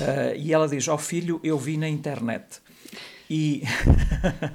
Uh, 0.00 0.36
e 0.36 0.52
ela 0.52 0.66
diz: 0.66 0.88
Ó 0.88 0.94
oh, 0.94 0.98
filho, 0.98 1.40
eu 1.44 1.58
vi 1.58 1.76
na 1.76 1.88
internet. 1.88 2.60
E 3.28 3.62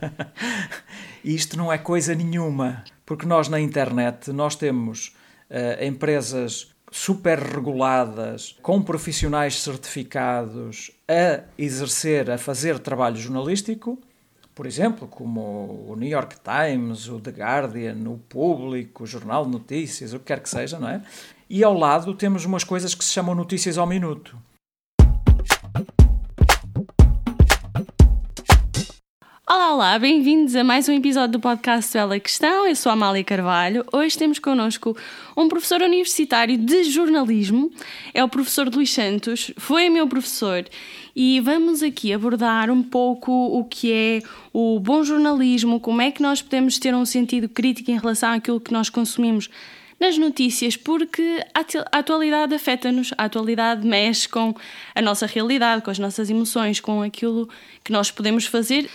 isto 1.24 1.58
não 1.58 1.72
é 1.72 1.78
coisa 1.78 2.14
nenhuma, 2.14 2.84
porque 3.06 3.26
nós 3.26 3.48
na 3.48 3.60
internet 3.60 4.32
nós 4.32 4.56
temos 4.56 5.16
uh, 5.50 5.84
empresas 5.84 6.74
super 6.92 7.40
reguladas, 7.40 8.58
com 8.62 8.82
profissionais 8.82 9.62
certificados 9.62 10.92
a 11.08 11.44
exercer, 11.58 12.30
a 12.32 12.38
fazer 12.38 12.80
trabalho 12.80 13.18
jornalístico, 13.18 14.00
por 14.56 14.66
exemplo, 14.66 15.06
como 15.06 15.86
o 15.90 15.96
New 15.98 16.08
York 16.08 16.38
Times, 16.40 17.10
o 17.10 17.20
The 17.20 17.32
Guardian, 17.32 18.10
o 18.10 18.18
Público, 18.18 19.04
o 19.04 19.08
Jornal 19.08 19.46
de 19.46 19.52
Notícias, 19.52 20.14
o 20.14 20.20
que 20.20 20.26
quer 20.26 20.40
que 20.40 20.50
seja, 20.50 20.80
não 20.80 20.88
é? 20.88 21.02
E 21.50 21.62
ao 21.62 21.74
lado 21.74 22.14
temos 22.14 22.46
umas 22.46 22.64
coisas 22.64 22.96
que 22.96 23.04
se 23.04 23.12
chamam 23.12 23.36
notícias 23.36 23.78
ao 23.78 23.86
minuto. 23.86 24.38
Olá, 29.48 29.76
olá, 29.76 30.00
bem-vindos 30.00 30.56
a 30.56 30.64
mais 30.64 30.90
um 30.90 30.94
episódio 30.94 31.34
do 31.34 31.40
podcast 31.40 31.94
Bela 31.94 32.20
Questão. 32.20 32.68
Eu 32.68 32.76
sou 32.76 32.90
a 32.90 32.94
Amália 32.94 33.24
Carvalho. 33.24 33.86
Hoje 33.94 34.18
temos 34.18 34.40
connosco 34.40 34.98
um 35.38 35.48
professor 35.48 35.84
universitário 35.84 36.58
de 36.58 36.84
jornalismo, 36.86 37.70
é 38.12 38.24
o 38.24 38.28
professor 38.28 38.68
Luís 38.74 38.92
Santos, 38.92 39.52
foi 39.56 39.88
meu 39.88 40.08
professor 40.08 40.66
e 41.16 41.40
vamos 41.42 41.84
aqui 41.84 42.12
abordar 42.12 42.72
um 42.72 42.82
pouco 42.82 43.32
o 43.32 43.64
que 43.66 43.94
é 43.94 44.22
o 44.52 44.80
bom 44.80 45.04
jornalismo, 45.04 45.80
como 45.80 46.02
é 46.02 46.10
que 46.10 46.24
nós 46.24 46.42
podemos 46.42 46.80
ter 46.80 46.96
um 46.96 47.06
sentido 47.06 47.48
crítico 47.48 47.92
em 47.92 48.00
relação 48.00 48.32
àquilo 48.32 48.60
que 48.60 48.74
nós 48.74 48.90
consumimos 48.90 49.48
nas 50.00 50.18
notícias, 50.18 50.76
porque 50.76 51.46
a 51.54 52.00
atualidade 52.00 52.56
afeta-nos, 52.56 53.14
a 53.16 53.26
atualidade 53.26 53.86
mexe 53.86 54.28
com 54.28 54.56
a 54.96 55.02
nossa 55.04 55.28
realidade, 55.28 55.84
com 55.84 55.92
as 55.92 56.00
nossas 56.00 56.32
emoções, 56.32 56.80
com 56.80 57.04
aquilo 57.04 57.48
que 57.84 57.92
nós 57.92 58.10
podemos 58.10 58.48
fazer. 58.48 58.90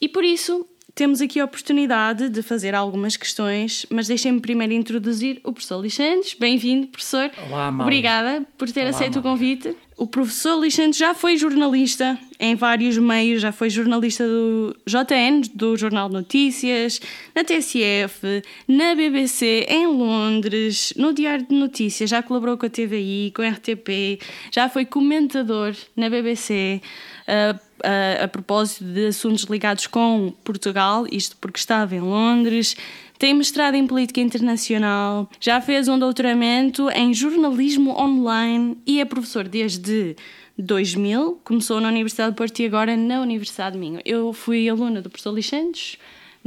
E 0.00 0.08
por 0.08 0.24
isso 0.24 0.66
temos 0.94 1.20
aqui 1.20 1.38
a 1.38 1.44
oportunidade 1.44 2.28
de 2.28 2.42
fazer 2.42 2.74
algumas 2.74 3.16
questões, 3.16 3.86
mas 3.88 4.08
deixem-me 4.08 4.40
primeiro 4.40 4.72
introduzir 4.72 5.40
o 5.44 5.52
professor 5.52 5.80
Lixandes. 5.80 6.34
Bem-vindo, 6.34 6.88
professor. 6.88 7.30
Olá, 7.48 7.70
Mal. 7.70 7.86
Obrigada 7.86 8.44
por 8.58 8.68
ter 8.70 8.80
Olá, 8.80 8.90
aceito 8.90 9.20
o 9.20 9.22
convite. 9.22 9.76
O 9.96 10.08
professor 10.08 10.60
Lixandes 10.60 10.98
já 10.98 11.14
foi 11.14 11.36
jornalista 11.36 12.18
em 12.40 12.56
vários 12.56 12.98
meios, 12.98 13.42
já 13.42 13.52
foi 13.52 13.70
jornalista 13.70 14.26
do 14.26 14.76
JN, 14.86 15.42
do 15.54 15.76
Jornal 15.76 16.08
de 16.08 16.14
Notícias, 16.14 17.00
na 17.34 17.44
TSF, 17.44 18.42
na 18.66 18.96
BBC, 18.96 19.66
em 19.68 19.86
Londres, 19.86 20.92
no 20.96 21.12
Diário 21.12 21.46
de 21.46 21.54
Notícias, 21.54 22.10
já 22.10 22.22
colaborou 22.24 22.56
com 22.56 22.66
a 22.66 22.70
TVI, 22.70 23.32
com 23.34 23.42
a 23.42 23.48
RTP, 23.48 24.20
já 24.52 24.68
foi 24.68 24.84
comentador 24.84 25.76
na 25.96 26.10
BBC. 26.10 26.80
Uh, 27.22 27.67
a, 27.82 28.24
a 28.24 28.28
propósito 28.28 28.84
de 28.84 29.08
assuntos 29.08 29.44
ligados 29.44 29.86
com 29.86 30.32
Portugal, 30.44 31.06
isto 31.10 31.36
porque 31.40 31.58
estava 31.58 31.94
em 31.94 32.00
Londres, 32.00 32.76
tem 33.18 33.34
mestrado 33.34 33.74
em 33.74 33.86
política 33.86 34.20
internacional, 34.20 35.28
já 35.40 35.60
fez 35.60 35.88
um 35.88 35.98
doutoramento 35.98 36.88
em 36.90 37.12
jornalismo 37.12 37.90
online 37.98 38.78
e 38.86 39.00
é 39.00 39.04
professor 39.04 39.46
desde 39.48 40.14
2000, 40.56 41.40
começou 41.44 41.80
na 41.80 41.88
Universidade 41.88 42.30
de 42.30 42.36
Porto 42.36 42.58
e 42.60 42.66
agora 42.66 42.96
na 42.96 43.20
Universidade 43.20 43.74
de 43.74 43.78
Minho. 43.78 44.00
Eu 44.04 44.32
fui 44.32 44.68
aluna 44.68 45.00
do 45.00 45.10
professor 45.10 45.32
Lixantes 45.32 45.98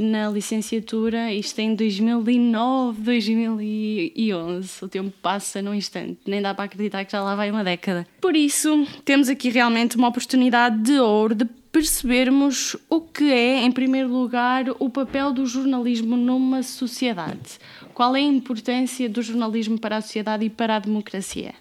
na 0.01 0.29
licenciatura, 0.29 1.31
isto 1.33 1.59
em 1.59 1.75
2009, 1.75 3.01
2011. 3.01 4.85
O 4.85 4.87
tempo 4.87 5.13
passa 5.21 5.61
num 5.61 5.73
instante, 5.73 6.19
nem 6.25 6.41
dá 6.41 6.53
para 6.53 6.65
acreditar 6.65 7.05
que 7.05 7.11
já 7.11 7.21
lá 7.21 7.35
vai 7.35 7.51
uma 7.51 7.63
década. 7.63 8.07
Por 8.19 8.35
isso, 8.35 8.85
temos 9.05 9.29
aqui 9.29 9.49
realmente 9.49 9.95
uma 9.95 10.07
oportunidade 10.07 10.81
de 10.81 10.99
ouro 10.99 11.35
de 11.35 11.45
percebermos 11.71 12.75
o 12.89 12.99
que 12.99 13.31
é, 13.31 13.63
em 13.63 13.71
primeiro 13.71 14.09
lugar, 14.09 14.65
o 14.77 14.89
papel 14.89 15.31
do 15.31 15.45
jornalismo 15.45 16.17
numa 16.17 16.63
sociedade. 16.63 17.59
Qual 17.93 18.15
é 18.15 18.19
a 18.19 18.23
importância 18.23 19.07
do 19.07 19.21
jornalismo 19.21 19.79
para 19.79 19.97
a 19.97 20.01
sociedade 20.01 20.45
e 20.45 20.49
para 20.49 20.75
a 20.75 20.79
democracia? 20.79 21.53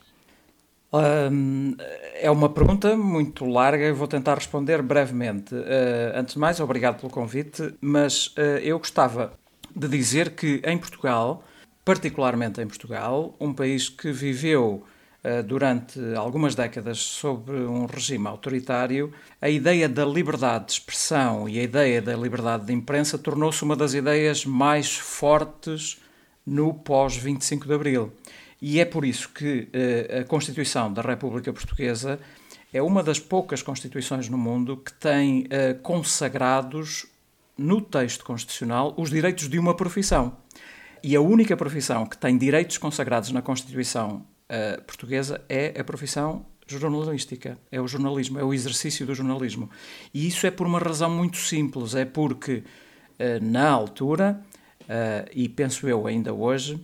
É 2.15 2.31
uma 2.31 2.49
pergunta 2.49 2.97
muito 2.97 3.45
larga, 3.45 3.85
eu 3.85 3.95
vou 3.95 4.09
tentar 4.09 4.35
responder 4.35 4.83
brevemente. 4.83 5.55
Uh, 5.55 6.17
antes 6.17 6.35
de 6.35 6.41
mais, 6.41 6.59
obrigado 6.59 6.99
pelo 6.99 7.13
convite, 7.13 7.75
mas 7.81 8.29
uh, 8.29 8.59
eu 8.61 8.79
gostava 8.79 9.33
de 9.75 9.87
dizer 9.87 10.31
que 10.31 10.61
em 10.65 10.77
Portugal, 10.77 11.45
particularmente 11.85 12.61
em 12.61 12.67
Portugal, 12.67 13.37
um 13.39 13.53
país 13.53 13.89
que 13.89 14.11
viveu 14.11 14.83
uh, 15.25 15.43
durante 15.45 16.01
algumas 16.17 16.57
décadas 16.57 16.99
sob 16.99 17.53
um 17.53 17.87
regime 17.87 18.27
autoritário, 18.27 19.13
a 19.41 19.49
ideia 19.49 19.89
da 19.89 20.05
liberdade 20.05 20.67
de 20.67 20.73
expressão 20.73 21.49
e 21.49 21.61
a 21.61 21.63
ideia 21.63 22.03
da 22.03 22.17
liberdade 22.17 22.67
de 22.67 22.73
imprensa 22.73 23.17
tornou-se 23.17 23.63
uma 23.63 23.77
das 23.77 23.95
ideias 23.95 24.45
mais 24.45 24.97
fortes 24.97 26.01
no 26.45 26.75
pós-25 26.75 27.67
de 27.67 27.75
Abril. 27.75 28.13
E 28.61 28.79
é 28.79 28.85
por 28.85 29.05
isso 29.05 29.31
que 29.31 29.69
uh, 29.73 30.21
a 30.21 30.25
Constituição 30.25 30.93
da 30.93 31.01
República 31.01 31.53
Portuguesa 31.53 32.21
é 32.73 32.83
uma 32.83 33.03
das 33.03 33.19
poucas 33.19 33.63
constituições 33.63 34.29
no 34.29 34.37
mundo 34.37 34.77
que 34.77 34.93
tem 34.93 35.45
uh, 35.45 35.79
consagrados 35.83 37.07
no 37.57 37.81
texto 37.81 38.25
constitucional 38.25 38.95
os 38.97 39.11
direitos 39.11 39.49
de 39.49 39.59
uma 39.59 39.75
profissão. 39.75 40.37
E 41.03 41.17
a 41.17 41.21
única 41.21 41.57
profissão 41.57 42.05
que 42.05 42.19
tem 42.19 42.37
direitos 42.37 42.77
consagrados 42.77 43.33
na 43.33 43.41
Constituição 43.41 44.27
uh, 44.51 44.83
portuguesa 44.83 45.43
é 45.49 45.81
a 45.81 45.83
profissão 45.83 46.45
jornalística, 46.67 47.59
é 47.73 47.81
o 47.81 47.89
jornalismo, 47.89 48.39
é 48.39 48.45
o 48.45 48.55
exercício 48.55 49.07
do 49.07 49.15
jornalismo. 49.15 49.71
E 50.13 50.29
isso 50.29 50.47
é 50.47 50.51
por 50.51 50.67
uma 50.67 50.79
razão 50.79 51.11
muito 51.11 51.39
simples, 51.39 51.97
é 51.97 52.05
porque 52.05 52.63
na 53.43 53.69
altura, 53.69 54.41
e 55.35 55.49
penso 55.49 55.89
eu 55.89 56.07
ainda 56.07 56.33
hoje, 56.33 56.81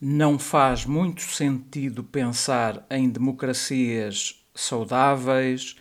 não 0.00 0.38
faz 0.38 0.84
muito 0.84 1.22
sentido 1.22 2.04
pensar 2.04 2.86
em 2.90 3.08
democracias 3.08 4.44
saudáveis, 4.54 5.76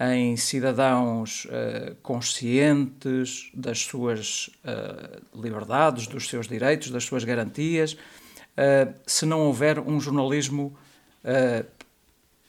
em 0.00 0.36
cidadãos 0.36 1.46
uh, 1.46 1.94
conscientes 2.02 3.50
das 3.52 3.80
suas 3.80 4.48
uh, 4.64 5.20
liberdades, 5.34 6.06
dos 6.06 6.28
seus 6.28 6.46
direitos, 6.46 6.90
das 6.90 7.04
suas 7.04 7.24
garantias, 7.24 7.94
uh, 7.94 8.94
se 9.06 9.26
não 9.26 9.40
houver 9.40 9.78
um 9.78 10.00
jornalismo 10.00 10.76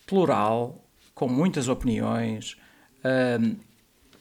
plural, 0.06 0.82
com 1.14 1.28
muitas 1.28 1.68
opiniões, 1.68 2.56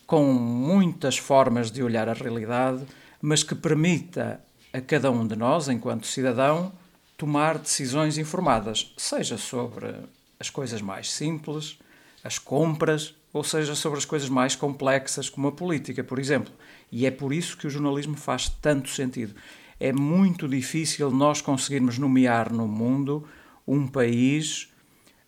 com 0.05 0.25
muitas 0.33 1.17
formas 1.17 1.71
de 1.71 1.81
olhar 1.81 2.09
a 2.09 2.15
realidade, 2.15 2.83
mas 3.23 3.45
que 3.45 3.55
permita 3.55 4.41
a 4.73 4.81
cada 4.81 5.11
um 5.13 5.25
de 5.25 5.37
nós, 5.37 5.69
enquanto 5.69 6.07
cidadão, 6.07 6.73
tomar 7.19 7.59
decisões 7.59 8.17
informadas, 8.17 8.95
seja 8.97 9.37
sobre 9.37 9.93
as 10.39 10.49
coisas 10.49 10.81
mais 10.81 11.11
simples, 11.11 11.77
as 12.23 12.39
compras, 12.39 13.13
ou 13.33 13.43
seja 13.43 13.75
sobre 13.75 13.99
as 13.99 14.05
coisas 14.05 14.29
mais 14.29 14.55
complexas, 14.55 15.29
como 15.29 15.49
a 15.49 15.53
política, 15.53 16.05
por 16.05 16.21
exemplo. 16.21 16.53
E 16.91 17.05
é 17.05 17.11
por 17.11 17.33
isso 17.33 17.57
que 17.57 17.67
o 17.67 17.71
jornalismo 17.71 18.17
faz 18.17 18.49
tanto 18.49 18.89
sentido. 18.89 19.35
É 19.81 19.93
muito 19.93 20.49
difícil 20.49 21.11
nós 21.11 21.41
conseguirmos 21.41 21.99
nomear 21.99 22.53
no 22.53 22.69
mundo 22.69 23.29
um 23.67 23.87
país 23.87 24.73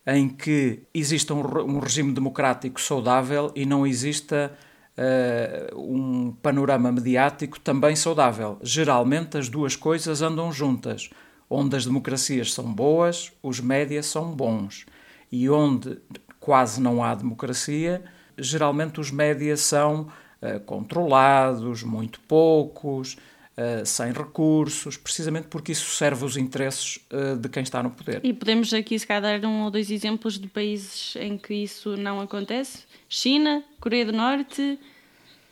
em 0.07 0.29
que 0.29 0.83
exista 0.95 1.35
um, 1.35 1.41
um 1.41 1.79
regime 1.81 2.13
democrático 2.13 2.81
saudável 2.81 3.53
e 3.55 3.67
não 3.67 3.85
exista 3.85 4.57
uh, 4.97 5.79
um 5.79 6.33
panorama 6.33 6.91
mediático 6.93 7.59
também 7.59 7.97
saudável. 7.97 8.59
Geralmente 8.63 9.37
as 9.37 9.49
duas 9.49 9.75
coisas 9.75 10.23
andam 10.23 10.53
juntas 10.53 11.11
onde 11.51 11.77
as 11.77 11.85
democracias 11.85 12.53
são 12.53 12.73
boas, 12.73 13.33
os 13.43 13.59
médias 13.59 14.07
são 14.07 14.31
bons. 14.31 14.87
E 15.33 15.51
onde 15.51 15.99
quase 16.39 16.81
não 16.81 17.03
há 17.03 17.15
democracia, 17.15 18.03
geralmente 18.39 19.01
os 19.01 19.11
médias 19.11 19.61
são 19.61 20.03
uh, 20.41 20.61
controlados, 20.61 21.83
muito 21.83 22.21
poucos, 22.21 23.15
uh, 23.57 23.85
sem 23.85 24.13
recursos, 24.13 24.97
precisamente 24.97 25.49
porque 25.49 25.73
isso 25.73 25.91
serve 25.91 26.25
os 26.25 26.37
interesses 26.37 27.01
uh, 27.13 27.37
de 27.37 27.49
quem 27.49 27.63
está 27.63 27.83
no 27.83 27.91
poder. 27.91 28.21
E 28.23 28.33
podemos 28.33 28.73
aqui, 28.73 28.99
se 28.99 29.07
calhar, 29.07 29.41
dar 29.41 29.49
um 29.49 29.65
ou 29.65 29.71
dois 29.71 29.91
exemplos 29.91 30.39
de 30.39 30.49
países 30.49 31.17
em 31.17 31.37
que 31.37 31.55
isso 31.55 31.97
não 31.97 32.21
acontece? 32.21 32.85
China, 33.09 33.65
Coreia 33.81 34.07
do 34.07 34.13
Norte, 34.13 34.79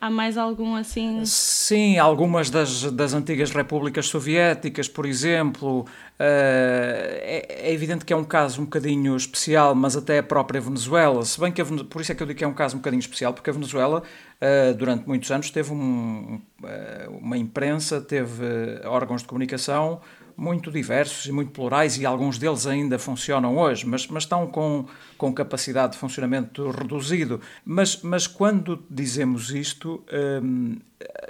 Há 0.01 0.09
mais 0.09 0.39
algum 0.39 0.77
assim? 0.77 1.25
Sim, 1.25 1.99
algumas 1.99 2.51
das, 2.51 2.85
das 2.93 3.15
antigas 3.15 3.51
repúblicas 3.51 4.07
soviéticas, 4.07 4.89
por 4.89 5.05
exemplo. 5.05 5.81
Uh, 5.81 5.89
é, 6.21 7.47
é, 7.67 7.73
evidente 7.73 8.05
que 8.05 8.13
é 8.13 8.17
um 8.17 8.25
caso 8.25 8.61
um 8.61 8.65
bocadinho 8.65 9.17
especial, 9.17 9.75
mas 9.75 9.97
até 9.97 10.19
a 10.19 10.23
própria 10.23 10.61
Venezuela. 10.61 11.25
Se 11.25 11.41
bem 11.41 11.51
que 11.51 11.61
a, 11.61 11.65
por 11.65 12.01
isso 12.01 12.13
é 12.13 12.15
que 12.15 12.23
eu 12.23 12.27
digo 12.29 12.39
que 12.39 12.45
é 12.45 12.49
um 12.49 12.55
caso 12.55 12.77
um 12.77 12.79
bocadinho 12.79 13.01
especial, 13.01 13.35
porque 13.35 13.51
a 13.51 13.53
Venezuela, 13.53 14.05
uh, 14.41 14.75
durante 14.75 15.05
muitos 15.07 15.31
anos, 15.33 15.51
teve 15.51 15.73
um, 15.73 16.41
uh, 16.63 17.17
uma 17.21 17.37
imprensa, 17.37 18.01
teve 18.01 18.45
órgãos 18.85 19.23
de 19.23 19.27
comunicação 19.27 20.01
muito 20.39 20.71
diversos 20.71 21.27
e 21.27 21.33
muito 21.33 21.51
plurais 21.51 21.99
e 21.99 22.07
alguns 22.07 22.39
deles 22.39 22.65
ainda 22.65 22.97
funcionam 22.97 23.59
hoje, 23.59 23.85
mas, 23.85 24.07
mas 24.07 24.23
estão 24.23 24.47
com, 24.47 24.87
com 25.19 25.35
capacidade 25.35 25.95
de 25.95 25.99
funcionamento 25.99 26.71
reduzido. 26.71 27.41
Mas, 27.65 28.01
mas 28.03 28.29
quando 28.29 28.81
dizemos 28.89 29.51
isto, 29.51 30.05
hum, 30.41 30.77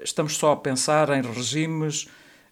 estamos 0.02 0.36
só 0.36 0.52
a 0.52 0.56
pensar 0.56 1.08
em 1.08 1.22
regimes 1.22 2.06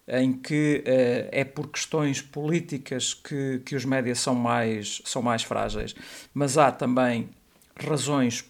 em 0.07 0.33
que 0.33 0.83
uh, 0.83 1.29
é 1.31 1.43
por 1.43 1.67
questões 1.67 2.21
políticas 2.21 3.13
que, 3.13 3.61
que 3.63 3.75
os 3.75 3.85
médias 3.85 4.19
são 4.19 4.33
mais, 4.33 4.99
são 5.05 5.21
mais 5.21 5.43
frágeis. 5.43 5.93
Mas 6.33 6.57
há 6.57 6.71
também 6.71 7.29
razões, 7.79 8.43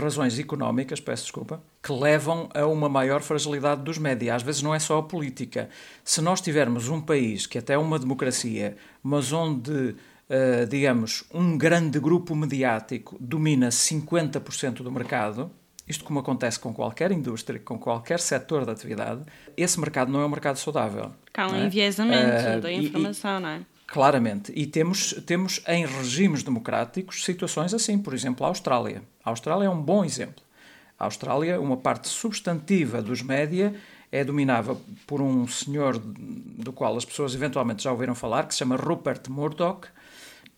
razões 0.00 0.38
económicas, 0.38 1.00
peço 1.00 1.24
desculpa, 1.24 1.62
que 1.82 1.92
levam 1.92 2.48
a 2.54 2.66
uma 2.66 2.88
maior 2.88 3.20
fragilidade 3.20 3.82
dos 3.82 3.98
médias. 3.98 4.36
Às 4.36 4.42
vezes 4.42 4.62
não 4.62 4.74
é 4.74 4.78
só 4.78 4.98
a 4.98 5.02
política. 5.02 5.68
Se 6.02 6.20
nós 6.20 6.40
tivermos 6.40 6.88
um 6.88 7.00
país 7.00 7.46
que 7.46 7.58
até 7.58 7.74
é 7.74 7.78
uma 7.78 7.98
democracia, 7.98 8.76
mas 9.02 9.32
onde, 9.32 9.70
uh, 9.70 10.66
digamos, 10.68 11.24
um 11.32 11.58
grande 11.58 11.98
grupo 11.98 12.34
mediático 12.34 13.16
domina 13.20 13.68
50% 13.68 14.82
do 14.82 14.90
mercado, 14.90 15.50
isto 15.86 16.04
como 16.04 16.20
acontece 16.20 16.58
com 16.58 16.72
qualquer 16.72 17.12
indústria, 17.12 17.60
com 17.60 17.78
qualquer 17.78 18.18
setor 18.18 18.64
de 18.64 18.70
atividade, 18.70 19.22
esse 19.56 19.78
mercado 19.78 20.10
não 20.10 20.20
é 20.20 20.26
um 20.26 20.30
mercado 20.30 20.56
saudável. 20.56 21.12
Há 21.36 21.48
um 21.48 21.54
é? 21.54 21.66
enviesamento 21.66 22.58
uh, 22.58 22.60
da 22.60 22.72
informação, 22.72 23.38
e, 23.38 23.42
não 23.42 23.48
é? 23.48 23.60
Claramente. 23.94 24.52
E 24.56 24.66
temos, 24.66 25.12
temos 25.24 25.62
em 25.68 25.86
regimes 25.86 26.42
democráticos 26.42 27.24
situações 27.24 27.72
assim. 27.72 27.96
Por 27.96 28.12
exemplo, 28.12 28.44
a 28.44 28.48
Austrália. 28.48 29.04
A 29.24 29.30
Austrália 29.30 29.66
é 29.66 29.70
um 29.70 29.80
bom 29.80 30.04
exemplo. 30.04 30.42
A 30.98 31.04
Austrália, 31.04 31.60
uma 31.60 31.76
parte 31.76 32.08
substantiva 32.08 33.00
dos 33.00 33.22
média 33.22 33.72
é 34.10 34.24
dominada 34.24 34.76
por 35.06 35.22
um 35.22 35.46
senhor 35.46 35.96
do 35.96 36.72
qual 36.72 36.96
as 36.96 37.04
pessoas 37.04 37.36
eventualmente 37.36 37.84
já 37.84 37.92
ouviram 37.92 38.16
falar, 38.16 38.48
que 38.48 38.54
se 38.54 38.58
chama 38.58 38.74
Rupert 38.74 39.30
Murdoch, 39.30 39.86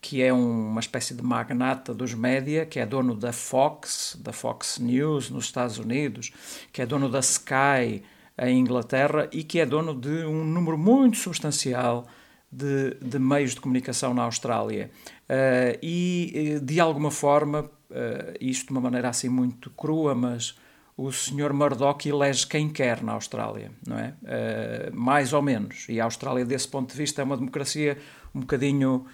que 0.00 0.22
é 0.22 0.32
uma 0.32 0.80
espécie 0.80 1.12
de 1.12 1.22
magnata 1.22 1.92
dos 1.92 2.14
média, 2.14 2.64
que 2.64 2.80
é 2.80 2.86
dono 2.86 3.14
da 3.14 3.34
Fox, 3.34 4.16
da 4.18 4.32
Fox 4.32 4.78
News 4.78 5.28
nos 5.28 5.44
Estados 5.44 5.76
Unidos, 5.76 6.32
que 6.72 6.80
é 6.80 6.86
dono 6.86 7.10
da 7.10 7.20
Sky 7.20 8.02
em 8.38 8.58
Inglaterra 8.58 9.28
e 9.30 9.44
que 9.44 9.60
é 9.60 9.66
dono 9.66 9.94
de 9.94 10.24
um 10.24 10.42
número 10.42 10.78
muito 10.78 11.18
substancial 11.18 12.06
de, 12.50 12.94
de 13.00 13.18
meios 13.18 13.54
de 13.54 13.60
comunicação 13.60 14.14
na 14.14 14.22
Austrália. 14.22 14.90
Uh, 15.24 15.78
e, 15.82 16.58
de 16.62 16.80
alguma 16.80 17.10
forma, 17.10 17.70
uh, 17.90 18.34
isto 18.40 18.66
de 18.66 18.72
uma 18.72 18.80
maneira 18.80 19.08
assim 19.08 19.28
muito 19.28 19.70
crua, 19.70 20.14
mas 20.14 20.56
o 20.96 21.12
Sr. 21.12 21.52
Murdoch 21.52 22.08
elege 22.08 22.46
quem 22.46 22.68
quer 22.70 23.02
na 23.02 23.12
Austrália, 23.12 23.70
não 23.86 23.98
é? 23.98 24.14
Uh, 24.22 24.96
mais 24.96 25.32
ou 25.32 25.42
menos. 25.42 25.86
E 25.88 26.00
a 26.00 26.04
Austrália, 26.04 26.44
desse 26.44 26.68
ponto 26.68 26.90
de 26.90 26.96
vista, 26.96 27.20
é 27.20 27.24
uma 27.24 27.36
democracia 27.36 27.98
um 28.34 28.40
bocadinho 28.40 29.06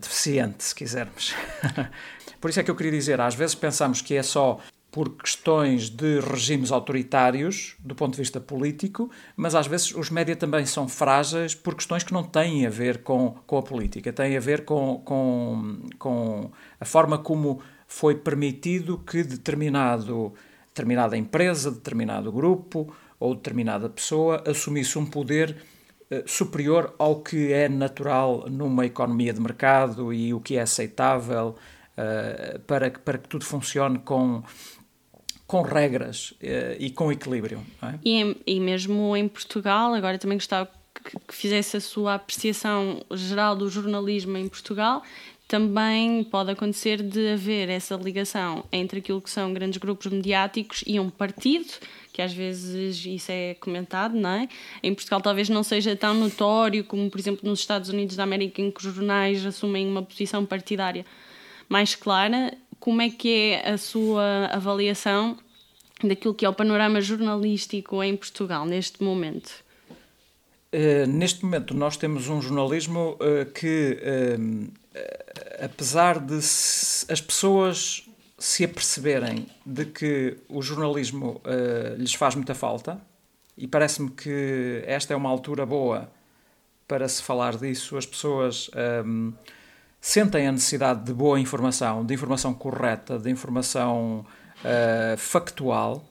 deficiente, 0.00 0.64
se 0.64 0.74
quisermos. 0.74 1.32
Por 2.40 2.50
isso 2.50 2.58
é 2.58 2.64
que 2.64 2.70
eu 2.70 2.74
queria 2.74 2.90
dizer, 2.90 3.20
às 3.20 3.34
vezes 3.34 3.54
pensamos 3.54 4.00
que 4.00 4.16
é 4.16 4.22
só 4.22 4.58
por 4.96 5.10
questões 5.10 5.90
de 5.90 6.20
regimes 6.20 6.72
autoritários, 6.72 7.76
do 7.80 7.94
ponto 7.94 8.12
de 8.12 8.16
vista 8.16 8.40
político, 8.40 9.10
mas 9.36 9.54
às 9.54 9.66
vezes 9.66 9.94
os 9.94 10.08
médias 10.08 10.38
também 10.38 10.64
são 10.64 10.88
frágeis 10.88 11.54
por 11.54 11.74
questões 11.74 12.02
que 12.02 12.14
não 12.14 12.24
têm 12.24 12.66
a 12.66 12.70
ver 12.70 13.02
com, 13.02 13.36
com 13.46 13.58
a 13.58 13.62
política, 13.62 14.10
têm 14.10 14.34
a 14.38 14.40
ver 14.40 14.64
com, 14.64 15.02
com, 15.04 15.80
com 15.98 16.50
a 16.80 16.84
forma 16.86 17.18
como 17.18 17.60
foi 17.86 18.14
permitido 18.14 18.96
que 18.96 19.22
determinado, 19.22 20.32
determinada 20.68 21.14
empresa, 21.14 21.70
determinado 21.70 22.32
grupo 22.32 22.90
ou 23.20 23.34
determinada 23.34 23.90
pessoa 23.90 24.42
assumisse 24.46 24.98
um 24.98 25.04
poder 25.04 25.58
eh, 26.10 26.24
superior 26.26 26.94
ao 26.98 27.20
que 27.20 27.52
é 27.52 27.68
natural 27.68 28.46
numa 28.48 28.86
economia 28.86 29.34
de 29.34 29.42
mercado 29.42 30.10
e 30.10 30.32
o 30.32 30.40
que 30.40 30.56
é 30.56 30.62
aceitável 30.62 31.54
uh, 31.96 32.58
para, 32.60 32.90
para 32.90 33.18
que 33.18 33.28
tudo 33.28 33.44
funcione 33.44 33.98
com, 33.98 34.42
com 35.46 35.62
regras 35.62 36.32
uh, 36.42 36.76
e 36.78 36.90
com 36.90 37.12
equilíbrio. 37.12 37.64
É? 37.82 37.94
E, 38.04 38.36
e 38.46 38.60
mesmo 38.60 39.16
em 39.16 39.28
Portugal, 39.28 39.94
agora 39.94 40.18
também 40.18 40.38
gostava 40.38 40.68
que, 40.94 41.18
que 41.28 41.34
fizesse 41.34 41.76
a 41.76 41.80
sua 41.80 42.14
apreciação 42.14 43.02
geral 43.12 43.54
do 43.54 43.68
jornalismo 43.68 44.36
em 44.36 44.48
Portugal 44.48 45.02
também 45.48 46.24
pode 46.24 46.50
acontecer 46.50 47.02
de 47.02 47.32
haver 47.32 47.68
essa 47.68 47.94
ligação 47.94 48.64
entre 48.72 48.98
aquilo 48.98 49.20
que 49.20 49.30
são 49.30 49.52
grandes 49.52 49.78
grupos 49.78 50.10
mediáticos 50.10 50.82
e 50.86 50.98
um 50.98 51.08
partido, 51.08 51.72
que 52.12 52.20
às 52.20 52.32
vezes 52.32 53.04
isso 53.06 53.30
é 53.30 53.54
comentado, 53.54 54.16
não 54.16 54.30
é? 54.30 54.48
Em 54.82 54.92
Portugal 54.92 55.20
talvez 55.20 55.48
não 55.48 55.62
seja 55.62 55.94
tão 55.94 56.14
notório 56.14 56.82
como, 56.82 57.08
por 57.08 57.20
exemplo, 57.20 57.48
nos 57.48 57.60
Estados 57.60 57.90
Unidos 57.90 58.16
da 58.16 58.24
América, 58.24 58.60
em 58.60 58.72
que 58.72 58.78
os 58.84 58.92
jornais 58.92 59.46
assumem 59.46 59.86
uma 59.86 60.02
posição 60.02 60.44
partidária 60.44 61.06
mais 61.68 61.94
clara. 61.94 62.52
Como 62.78 63.02
é 63.02 63.10
que 63.10 63.32
é 63.32 63.70
a 63.70 63.78
sua 63.78 64.46
avaliação 64.52 65.36
daquilo 66.02 66.34
que 66.34 66.44
é 66.44 66.48
o 66.48 66.52
panorama 66.52 67.00
jornalístico 67.00 68.02
em 68.02 68.16
Portugal 68.16 68.66
neste 68.66 69.02
momento? 69.02 69.64
Uh, 70.72 71.06
neste 71.06 71.44
momento 71.44 71.74
nós 71.74 71.96
temos 71.96 72.28
um 72.28 72.42
jornalismo 72.42 73.16
uh, 73.20 73.50
que 73.52 73.98
uh, 74.02 74.72
apesar 75.64 76.18
de 76.18 76.42
se, 76.42 77.10
as 77.10 77.20
pessoas 77.20 78.06
se 78.38 78.64
aperceberem 78.64 79.46
de 79.64 79.86
que 79.86 80.36
o 80.48 80.60
jornalismo 80.60 81.40
lhes 81.96 82.12
faz 82.12 82.34
muita 82.34 82.54
falta, 82.54 83.00
e 83.56 83.66
parece-me 83.66 84.10
que 84.10 84.82
esta 84.86 85.14
é 85.14 85.16
uma 85.16 85.30
altura 85.30 85.64
boa 85.64 86.10
para 86.86 87.08
se 87.08 87.22
falar 87.22 87.56
disso, 87.56 87.96
as 87.96 88.04
pessoas 88.04 88.70
ehm, 88.74 89.32
sentem 90.06 90.46
a 90.46 90.52
necessidade 90.52 91.02
de 91.02 91.12
boa 91.12 91.40
informação, 91.40 92.06
de 92.06 92.14
informação 92.14 92.54
correta, 92.54 93.18
de 93.18 93.28
informação 93.28 94.24
uh, 94.60 95.16
factual. 95.16 96.08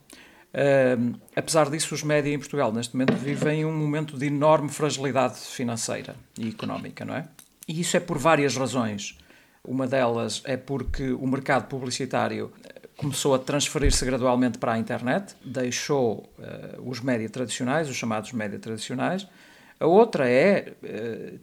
Uh, 0.52 1.18
apesar 1.34 1.70
disso, 1.70 1.94
os 1.94 2.02
médias 2.02 2.34
em 2.34 2.38
Portugal 2.38 2.70
neste 2.70 2.94
momento 2.94 3.14
vivem 3.14 3.64
um 3.64 3.74
momento 3.74 4.18
de 4.18 4.26
enorme 4.26 4.68
fragilidade 4.68 5.38
financeira 5.38 6.14
e 6.38 6.50
económica, 6.50 7.06
não 7.06 7.14
é? 7.14 7.26
E 7.66 7.80
isso 7.80 7.96
é 7.96 8.00
por 8.00 8.18
várias 8.18 8.54
razões. 8.54 9.16
Uma 9.64 9.86
delas 9.86 10.42
é 10.44 10.58
porque 10.58 11.12
o 11.12 11.26
mercado 11.26 11.66
publicitário 11.66 12.52
começou 12.98 13.34
a 13.34 13.38
transferir-se 13.38 14.04
gradualmente 14.04 14.58
para 14.58 14.72
a 14.74 14.78
internet, 14.78 15.34
deixou 15.42 16.30
uh, 16.38 16.86
os 16.86 17.00
médias 17.00 17.30
tradicionais, 17.30 17.88
os 17.88 17.96
chamados 17.96 18.30
médias 18.32 18.60
tradicionais. 18.60 19.26
A 19.78 19.86
outra 19.86 20.28
é, 20.28 20.72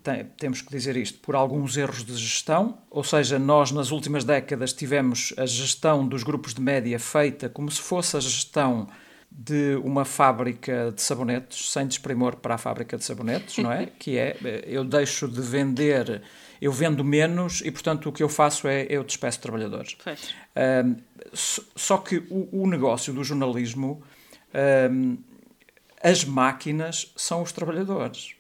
tem, 0.02 0.26
temos 0.38 0.62
que 0.62 0.72
dizer 0.72 0.98
isto, 0.98 1.20
por 1.20 1.36
alguns 1.36 1.78
erros 1.78 2.04
de 2.04 2.16
gestão, 2.16 2.80
ou 2.90 3.04
seja, 3.04 3.38
nós 3.38 3.72
nas 3.72 3.92
últimas 3.92 4.24
décadas 4.24 4.74
tivemos 4.74 5.34
a 5.38 5.46
gestão 5.46 6.08
dos 6.08 6.24
grupos 6.24 6.54
de 6.54 6.62
média 6.62 6.98
feita 7.00 7.48
como 7.48 7.70
se 7.70 7.82
fosse 7.82 8.18
a 8.18 8.20
gestão 8.20 8.88
de 9.36 9.76
uma 9.84 10.06
fábrica 10.06 10.92
de 10.96 11.02
sabonetes, 11.02 11.72
sem 11.72 11.88
desprimor 11.88 12.36
para 12.36 12.56
a 12.56 12.58
fábrica 12.58 12.98
de 12.98 13.04
sabonetes, 13.04 13.58
não 13.58 13.72
é? 13.72 13.88
que 13.98 14.18
é, 14.18 14.36
eu 14.66 14.84
deixo 14.84 15.28
de 15.28 15.42
vender, 15.42 16.22
eu 16.62 16.72
vendo 16.72 17.04
menos 17.04 17.62
e, 17.62 17.72
portanto, 17.72 18.10
o 18.10 18.12
que 18.12 18.22
eu 18.22 18.30
faço 18.30 18.68
é 18.68 18.86
eu 18.90 19.04
despeço 19.04 19.40
trabalhadores. 19.40 19.98
Um, 20.86 20.96
só 21.34 21.98
que 21.98 22.18
o, 22.30 22.64
o, 22.64 22.68
negócio 22.68 23.12
do 23.12 23.24
jornalismo, 23.24 24.04
um, 24.92 25.18
as 26.04 26.26
máquinas 26.26 27.14
são 27.16 27.42
os 27.42 27.54
trabalhadores. 27.54 28.36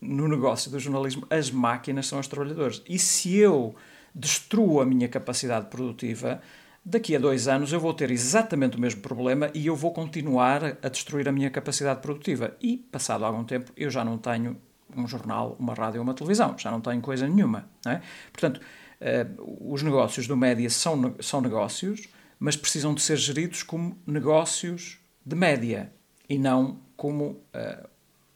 No 0.00 0.28
negócio 0.28 0.70
do 0.70 0.78
jornalismo, 0.78 1.26
as 1.28 1.50
máquinas 1.50 2.06
são 2.06 2.20
os 2.20 2.28
trabalhadores. 2.28 2.80
E 2.88 2.96
se 2.96 3.36
eu 3.36 3.74
destruo 4.14 4.80
a 4.80 4.86
minha 4.86 5.08
capacidade 5.08 5.66
produtiva, 5.66 6.40
daqui 6.84 7.16
a 7.16 7.18
dois 7.18 7.48
anos 7.48 7.72
eu 7.72 7.80
vou 7.80 7.92
ter 7.92 8.12
exatamente 8.12 8.76
o 8.76 8.80
mesmo 8.80 9.00
problema 9.00 9.50
e 9.52 9.66
eu 9.66 9.74
vou 9.74 9.92
continuar 9.92 10.78
a 10.80 10.88
destruir 10.88 11.28
a 11.28 11.32
minha 11.32 11.50
capacidade 11.50 12.00
produtiva. 12.00 12.56
E, 12.62 12.76
passado 12.76 13.24
algum 13.24 13.42
tempo, 13.42 13.72
eu 13.76 13.90
já 13.90 14.04
não 14.04 14.16
tenho 14.16 14.56
um 14.96 15.06
jornal, 15.08 15.56
uma 15.58 15.74
rádio 15.74 16.00
ou 16.00 16.04
uma 16.04 16.14
televisão, 16.14 16.56
já 16.56 16.70
não 16.70 16.80
tenho 16.80 17.00
coisa 17.00 17.26
nenhuma. 17.26 17.68
É? 17.84 18.00
Portanto, 18.32 18.60
uh, 18.60 19.72
os 19.74 19.82
negócios 19.82 20.28
do 20.28 20.36
média 20.36 20.70
são, 20.70 21.16
são 21.20 21.40
negócios, 21.40 22.08
mas 22.38 22.56
precisam 22.56 22.94
de 22.94 23.02
ser 23.02 23.16
geridos 23.16 23.64
como 23.64 23.98
negócios 24.06 24.98
de 25.26 25.34
média 25.34 25.92
e 26.28 26.38
não 26.38 26.78
como. 26.98 27.40
Uh, 27.54 27.88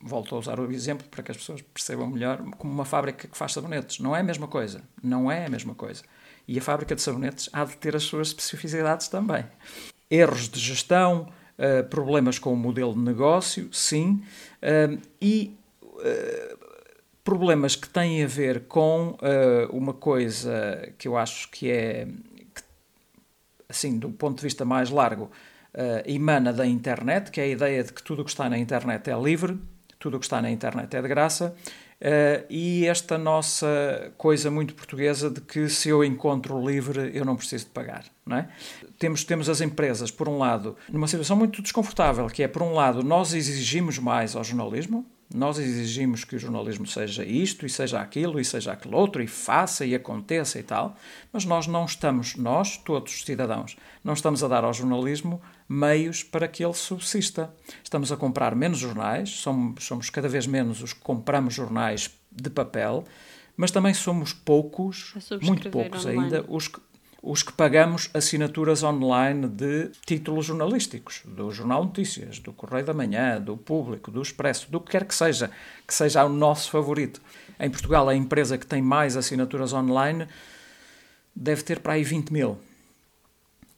volto 0.04 0.35
a 0.35 0.38
usar 0.38 0.59
o 0.59 0.73
exemplo 0.73 1.07
para 1.09 1.23
que 1.23 1.31
as 1.31 1.37
pessoas 1.37 1.62
percebam 1.62 2.09
melhor, 2.09 2.38
como 2.59 2.73
uma 2.73 2.85
fábrica 2.85 3.28
que 3.28 3.38
faz 3.38 3.52
sabonetes. 3.52 4.00
Não 4.00 4.16
é 4.16 4.19
a 4.19 4.23
mesma 4.25 4.49
coisa. 4.49 4.83
Não 5.00 5.31
é 5.31 5.47
a 5.47 5.49
mesma 5.49 5.76
coisa. 5.76 6.02
E 6.49 6.59
a 6.59 6.62
fábrica 6.62 6.97
de 6.97 7.02
sabonetes 7.02 7.49
há 7.52 7.64
de 7.64 7.76
ter 7.76 7.95
as 7.95 8.02
suas 8.02 8.28
especificidades 8.28 9.07
também. 9.07 9.45
Erros 10.11 10.49
de 10.49 10.59
gestão, 10.59 11.28
uh, 11.57 11.88
problemas 11.88 12.37
com 12.37 12.52
o 12.52 12.57
modelo 12.57 12.95
de 12.95 12.99
negócio, 12.99 13.73
sim, 13.73 14.25
uh, 14.61 15.00
e 15.21 15.57
problemas 17.23 17.76
que 17.76 17.88
têm 17.88 18.25
a 18.25 18.26
ver 18.26 18.62
com 18.62 19.16
uma 19.71 19.95
coisa 19.95 20.92
que 20.99 21.07
eu 21.07 21.16
acho 21.16 21.49
que 21.49 21.71
é, 21.71 22.09
que, 22.52 22.62
assim, 23.69 24.00
do 24.00 24.11
ponto 24.11 24.38
de 24.38 24.42
vista 24.42 24.64
mais 24.64 24.90
largo, 24.90 25.31
emana 26.06 26.52
da 26.52 26.66
internet, 26.66 27.30
que 27.30 27.40
é 27.40 27.44
a 27.44 27.48
ideia 27.48 27.84
de 27.84 27.92
que 27.92 28.02
tudo 28.02 28.22
o 28.22 28.24
que 28.24 28.30
está 28.30 28.48
na 28.48 28.58
internet 28.58 29.08
é 29.08 29.18
livre, 29.18 29.58
tudo 29.98 30.16
o 30.16 30.20
que 30.20 30.26
está 30.26 30.42
na 30.42 30.50
internet 30.50 30.94
é 30.96 31.00
de 31.00 31.08
graça. 31.08 31.54
Uh, 32.02 32.42
e 32.50 32.84
esta 32.86 33.16
nossa 33.16 34.12
coisa 34.18 34.50
muito 34.50 34.74
portuguesa 34.74 35.30
de 35.30 35.40
que 35.40 35.68
se 35.68 35.88
eu 35.88 36.02
encontro 36.02 36.60
livre 36.60 37.12
eu 37.14 37.24
não 37.24 37.36
preciso 37.36 37.66
de 37.66 37.70
pagar, 37.70 38.04
não 38.26 38.38
é? 38.38 38.48
Temos, 38.98 39.22
temos 39.22 39.48
as 39.48 39.60
empresas, 39.60 40.10
por 40.10 40.28
um 40.28 40.36
lado, 40.36 40.76
numa 40.90 41.06
situação 41.06 41.36
muito 41.36 41.62
desconfortável, 41.62 42.26
que 42.26 42.42
é, 42.42 42.48
por 42.48 42.60
um 42.60 42.72
lado, 42.72 43.04
nós 43.04 43.32
exigimos 43.32 44.00
mais 44.00 44.34
ao 44.34 44.42
jornalismo, 44.42 45.06
nós 45.32 45.60
exigimos 45.60 46.24
que 46.24 46.34
o 46.34 46.38
jornalismo 46.40 46.88
seja 46.88 47.24
isto 47.24 47.64
e 47.64 47.70
seja 47.70 48.00
aquilo 48.00 48.40
e 48.40 48.44
seja 48.44 48.72
aquilo 48.72 48.96
outro 48.96 49.22
e 49.22 49.28
faça 49.28 49.86
e 49.86 49.94
aconteça 49.94 50.58
e 50.58 50.64
tal, 50.64 50.96
mas 51.32 51.44
nós 51.44 51.68
não 51.68 51.84
estamos, 51.84 52.34
nós, 52.34 52.76
todos 52.78 53.14
os 53.14 53.24
cidadãos, 53.24 53.76
não 54.02 54.14
estamos 54.14 54.42
a 54.42 54.48
dar 54.48 54.64
ao 54.64 54.74
jornalismo 54.74 55.40
meios 55.69 56.23
para 56.23 56.49
que 56.49 56.64
ele 56.64 56.75
subsista. 56.75 57.52
Estamos 57.83 58.12
a 58.12 58.16
comprar 58.16 58.54
menos 58.54 58.78
jornais, 58.78 59.31
somos, 59.31 59.85
somos 59.85 60.11
cada 60.11 60.28
vez 60.28 60.47
menos 60.47 60.83
os 60.83 60.92
que 60.92 61.00
compramos 61.00 61.54
jornais 61.54 62.11
de 62.31 62.50
papel, 62.50 63.04
mas 63.57 63.71
também 63.71 63.95
somos 63.95 64.33
poucos, 64.33 65.14
muito 65.42 65.71
poucos 65.71 66.04
online. 66.04 66.25
ainda, 66.25 66.45
os 66.49 66.69
que 66.69 66.81
os 67.23 67.45
que 67.45 67.52
pagamos 67.52 68.11
assinaturas 68.12 68.83
online 68.83 69.47
de 69.47 69.90
títulos 70.04 70.47
jornalísticos, 70.47 71.23
do 71.25 71.52
Jornal 71.52 71.85
Notícias, 71.85 72.40
do 72.40 72.52
Correio 72.52 72.85
da 72.85 72.92
Manhã, 72.92 73.40
do 73.40 73.57
Público, 73.57 74.11
do 74.11 74.21
Expresso, 74.21 74.69
do 74.69 74.81
que 74.81 74.90
quer 74.90 75.04
que 75.04 75.14
seja, 75.14 75.49
que 75.87 75.95
seja 75.95 76.25
o 76.25 76.28
nosso 76.28 76.69
favorito. 76.69 77.23
Em 77.61 77.71
Portugal, 77.71 78.09
a 78.09 78.14
empresa 78.16 78.59
que 78.59 78.66
tem 78.66 78.83
mais 78.83 79.16
assinaturas 79.16 79.73
online 79.73 80.26
deve 81.35 81.62
ter 81.62 81.78
para 81.78 81.92
aí 81.92 82.02
20 82.02 82.33
mil. 82.33 82.59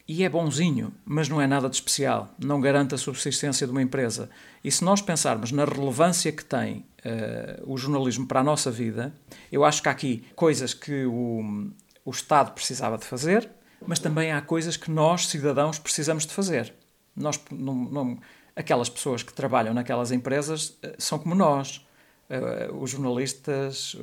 E 0.06 0.22
é 0.22 0.28
bonzinho, 0.28 0.92
mas 1.04 1.30
não 1.30 1.40
é 1.40 1.46
nada 1.46 1.68
de 1.68 1.76
especial, 1.76 2.34
não 2.38 2.60
garante 2.60 2.94
a 2.94 2.98
subsistência 2.98 3.66
de 3.66 3.70
uma 3.70 3.80
empresa. 3.80 4.28
E 4.62 4.70
se 4.70 4.84
nós 4.84 5.00
pensarmos 5.00 5.50
na 5.50 5.64
relevância 5.64 6.30
que 6.30 6.44
tem 6.44 6.84
uh, 7.04 7.72
o 7.72 7.78
jornalismo 7.78 8.26
para 8.26 8.40
a 8.40 8.44
nossa 8.44 8.70
vida, 8.70 9.14
eu 9.50 9.64
acho 9.64 9.82
que 9.82 9.88
há 9.88 9.92
aqui 9.92 10.22
coisas 10.36 10.74
que 10.74 11.06
o, 11.06 11.70
o 12.04 12.10
Estado 12.10 12.52
precisava 12.52 12.98
de 12.98 13.04
fazer, 13.06 13.48
mas 13.86 13.98
também 13.98 14.30
há 14.30 14.42
coisas 14.42 14.76
que 14.76 14.90
nós, 14.90 15.26
cidadãos, 15.26 15.78
precisamos 15.78 16.26
de 16.26 16.34
fazer. 16.34 16.74
Nós, 17.16 17.40
não, 17.50 17.74
não, 17.74 18.18
aquelas 18.54 18.90
pessoas 18.90 19.22
que 19.22 19.32
trabalham 19.32 19.72
naquelas 19.72 20.10
empresas 20.10 20.76
eh, 20.82 20.94
são 20.98 21.18
como 21.18 21.34
nós. 21.34 21.86
Uh, 22.24 22.74
os 22.78 22.90
jornalistas, 22.90 23.94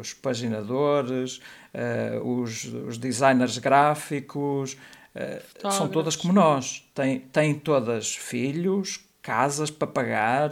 os 0.00 0.14
paginadores, 0.14 1.40
uh, 1.74 2.24
os, 2.24 2.64
os, 2.66 2.96
designers 2.96 3.58
gráficos, 3.58 4.76
uh, 5.14 5.72
são 5.72 5.88
todas 5.88 6.16
como 6.16 6.32
nós. 6.32 6.84
Têm, 6.94 7.20
têm 7.20 7.54
todas 7.54 8.14
filhos, 8.14 9.00
casas 9.22 9.70
para 9.70 9.88
pagar, 9.88 10.50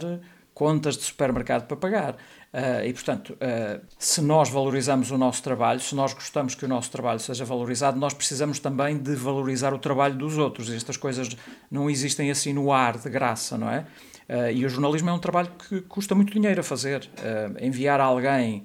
contas 0.53 0.97
de 0.97 1.03
supermercado 1.03 1.67
para 1.67 1.77
pagar. 1.77 2.17
Uh, 2.53 2.85
e, 2.85 2.93
portanto, 2.93 3.33
uh, 3.33 3.83
se 3.97 4.21
nós 4.21 4.47
valorizamos 4.47 5.09
o 5.09 5.17
nosso 5.17 5.41
trabalho, 5.41 5.79
se 5.79 5.95
nós 5.95 6.13
gostamos 6.13 6.53
que 6.53 6.63
o 6.63 6.67
nosso 6.67 6.91
trabalho 6.91 7.19
seja 7.19 7.43
valorizado, 7.43 7.99
nós 7.99 8.13
precisamos 8.13 8.59
também 8.59 8.95
de 8.95 9.15
valorizar 9.15 9.73
o 9.73 9.79
trabalho 9.79 10.13
dos 10.13 10.37
outros. 10.37 10.71
Estas 10.71 10.95
coisas 10.95 11.35
não 11.71 11.89
existem 11.89 12.29
assim 12.29 12.53
no 12.53 12.71
ar, 12.71 12.97
de 12.99 13.09
graça, 13.09 13.57
não 13.57 13.71
é? 13.71 13.87
Uh, 14.29 14.51
e 14.53 14.65
o 14.65 14.69
jornalismo 14.69 15.09
é 15.09 15.13
um 15.13 15.19
trabalho 15.19 15.51
que 15.67 15.81
custa 15.81 16.13
muito 16.13 16.31
dinheiro 16.31 16.61
a 16.61 16.63
fazer. 16.63 17.09
enviar 17.59 17.99
alguém 17.99 18.63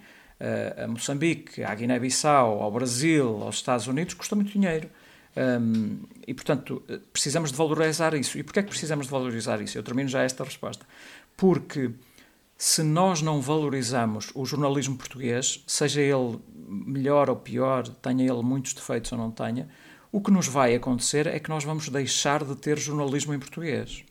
a 0.77 0.87
Moçambique, 0.87 1.65
à 1.65 1.75
Guiné-Bissau, 1.75 2.63
ao 2.63 2.71
Brasil, 2.71 3.43
aos 3.43 3.57
Estados 3.57 3.89
Unidos, 3.89 4.15
custa 4.15 4.37
muito 4.37 4.53
dinheiro. 4.53 4.89
Um, 5.39 6.01
e, 6.27 6.35
portanto, 6.35 6.83
precisamos 7.13 7.53
de 7.53 7.57
valorizar 7.57 8.13
isso. 8.15 8.37
E 8.39 8.43
porquê 8.43 8.59
é 8.59 8.63
que 8.63 8.71
precisamos 8.71 9.07
de 9.07 9.13
valorizar 9.13 9.61
isso? 9.61 9.79
Eu 9.79 9.83
termino 9.85 10.09
já 10.09 10.23
esta 10.23 10.43
resposta. 10.43 10.85
Porque 11.37 11.93
se 12.57 12.83
nós 12.83 13.23
não 13.23 13.41
valorizamos 13.41 14.33
o 14.35 14.45
jornalismo 14.45 14.97
português, 14.97 15.63
seja 15.67 16.01
ele 16.01 16.41
melhor 16.67 17.31
ou 17.31 17.37
pior, 17.37 17.87
tenha 17.87 18.25
ele 18.25 18.43
muitos 18.43 18.73
defeitos 18.73 19.13
ou 19.13 19.19
não 19.19 19.31
tenha, 19.31 19.69
o 20.11 20.21
que 20.21 20.31
nos 20.31 20.49
vai 20.49 20.75
acontecer 20.75 21.27
é 21.29 21.39
que 21.39 21.51
nós 21.51 21.63
vamos 21.63 21.89
deixar 21.89 22.43
de 22.43 22.57
ter 22.57 22.77
jornalismo 22.77 23.33
em 23.33 23.39
português. 23.39 24.05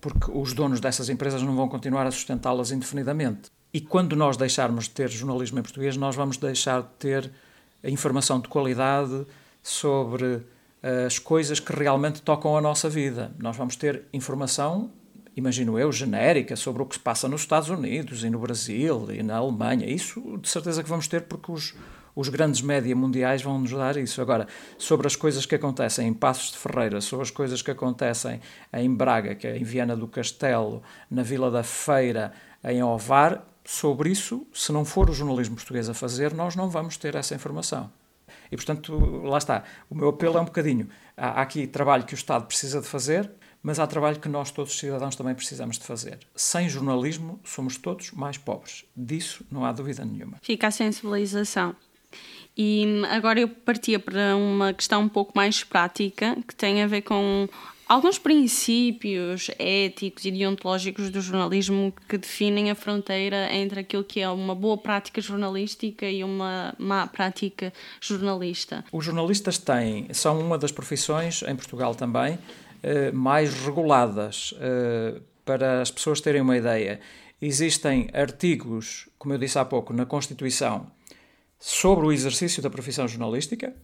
Porque 0.00 0.30
os 0.32 0.54
donos 0.54 0.80
dessas 0.80 1.10
empresas 1.10 1.42
não 1.42 1.54
vão 1.54 1.68
continuar 1.68 2.06
a 2.06 2.10
sustentá-las 2.10 2.70
indefinidamente. 2.70 3.50
E 3.74 3.80
quando 3.80 4.16
nós 4.16 4.38
deixarmos 4.38 4.84
de 4.84 4.90
ter 4.90 5.10
jornalismo 5.10 5.58
em 5.58 5.62
português, 5.62 5.96
nós 5.98 6.16
vamos 6.16 6.38
deixar 6.38 6.80
de 6.82 6.88
ter 6.98 7.30
a 7.84 7.90
informação 7.90 8.40
de 8.40 8.48
qualidade 8.48 9.26
sobre 9.62 10.42
eh, 10.82 11.04
as 11.06 11.18
coisas 11.18 11.60
que 11.60 11.72
realmente 11.72 12.22
tocam 12.22 12.56
a 12.56 12.60
nossa 12.60 12.88
vida. 12.88 13.32
Nós 13.38 13.56
vamos 13.56 13.76
ter 13.76 14.04
informação 14.12 14.90
imagino 15.36 15.78
eu, 15.78 15.90
genérica 15.90 16.56
sobre 16.56 16.82
o 16.82 16.86
que 16.86 16.94
se 16.94 17.00
passa 17.00 17.28
nos 17.28 17.42
Estados 17.42 17.68
Unidos 17.68 18.24
e 18.24 18.30
no 18.30 18.38
Brasil 18.38 19.08
e 19.10 19.22
na 19.22 19.36
Alemanha. 19.36 19.86
Isso 19.86 20.38
de 20.38 20.48
certeza 20.48 20.82
que 20.82 20.88
vamos 20.88 21.08
ter 21.08 21.22
porque 21.22 21.50
os, 21.50 21.74
os 22.14 22.28
grandes 22.28 22.60
média 22.60 22.94
mundiais 22.94 23.42
vão 23.42 23.58
nos 23.58 23.70
dar 23.70 23.96
isso. 23.96 24.20
Agora, 24.20 24.46
sobre 24.78 25.06
as 25.06 25.16
coisas 25.16 25.46
que 25.46 25.54
acontecem 25.54 26.08
em 26.08 26.14
Passos 26.14 26.52
de 26.52 26.58
Ferreira, 26.58 27.00
sobre 27.00 27.24
as 27.24 27.30
coisas 27.30 27.62
que 27.62 27.70
acontecem 27.70 28.40
em 28.72 28.94
Braga, 28.94 29.34
que 29.34 29.46
é 29.46 29.56
em 29.56 29.64
Viana 29.64 29.96
do 29.96 30.06
Castelo, 30.06 30.82
na 31.10 31.22
Vila 31.22 31.50
da 31.50 31.62
Feira, 31.62 32.32
em 32.64 32.82
Ovar, 32.82 33.46
sobre 33.64 34.10
isso, 34.10 34.46
se 34.52 34.72
não 34.72 34.84
for 34.84 35.08
o 35.08 35.12
jornalismo 35.12 35.54
português 35.54 35.88
a 35.88 35.94
fazer, 35.94 36.34
nós 36.34 36.56
não 36.56 36.68
vamos 36.68 36.96
ter 36.96 37.14
essa 37.14 37.34
informação. 37.34 37.90
E, 38.50 38.56
portanto, 38.56 38.96
lá 39.24 39.38
está. 39.38 39.64
O 39.88 39.94
meu 39.94 40.08
apelo 40.08 40.38
é 40.38 40.40
um 40.40 40.44
bocadinho. 40.44 40.88
Há 41.16 41.42
aqui 41.42 41.66
trabalho 41.66 42.04
que 42.04 42.14
o 42.14 42.16
Estado 42.16 42.46
precisa 42.46 42.80
de 42.80 42.86
fazer, 42.86 43.30
mas 43.62 43.78
há 43.78 43.86
trabalho 43.86 44.18
que 44.18 44.28
nós, 44.28 44.50
todos 44.50 44.72
os 44.72 44.78
cidadãos, 44.78 45.16
também 45.16 45.34
precisamos 45.34 45.78
de 45.78 45.84
fazer. 45.84 46.18
Sem 46.34 46.68
jornalismo, 46.68 47.38
somos 47.44 47.76
todos 47.76 48.10
mais 48.12 48.38
pobres. 48.38 48.84
Disso 48.96 49.44
não 49.50 49.64
há 49.64 49.72
dúvida 49.72 50.04
nenhuma. 50.04 50.38
Fica 50.42 50.66
a 50.66 50.70
sensibilização. 50.70 51.74
E 52.56 53.02
agora 53.10 53.40
eu 53.40 53.48
partia 53.48 53.98
para 53.98 54.34
uma 54.36 54.72
questão 54.72 55.02
um 55.02 55.08
pouco 55.08 55.32
mais 55.34 55.62
prática, 55.62 56.36
que 56.46 56.54
tem 56.54 56.82
a 56.82 56.86
ver 56.86 57.02
com 57.02 57.48
alguns 57.90 58.20
princípios 58.20 59.50
éticos 59.58 60.24
e 60.24 60.30
deontológicos 60.30 61.10
do 61.10 61.20
jornalismo 61.20 61.92
que 62.08 62.16
definem 62.16 62.70
a 62.70 62.76
fronteira 62.76 63.52
entre 63.52 63.80
aquilo 63.80 64.04
que 64.04 64.20
é 64.20 64.30
uma 64.30 64.54
boa 64.54 64.78
prática 64.78 65.20
jornalística 65.20 66.08
e 66.08 66.22
uma 66.22 66.72
má 66.78 67.08
prática 67.08 67.72
jornalista. 68.00 68.84
Os 68.92 69.04
jornalistas 69.04 69.58
têm, 69.58 70.06
são 70.14 70.38
uma 70.38 70.56
das 70.56 70.70
profissões, 70.70 71.42
em 71.42 71.56
Portugal 71.56 71.92
também, 71.92 72.38
eh, 72.80 73.10
mais 73.10 73.52
reguladas. 73.52 74.54
Eh, 74.60 75.20
para 75.44 75.80
as 75.80 75.90
pessoas 75.90 76.20
terem 76.20 76.42
uma 76.42 76.56
ideia, 76.56 77.00
existem 77.42 78.08
artigos, 78.12 79.08
como 79.18 79.34
eu 79.34 79.38
disse 79.38 79.58
há 79.58 79.64
pouco, 79.64 79.92
na 79.92 80.06
Constituição 80.06 80.86
sobre 81.58 82.06
o 82.06 82.12
exercício 82.12 82.62
da 82.62 82.70
profissão 82.70 83.08
jornalística, 83.08 83.74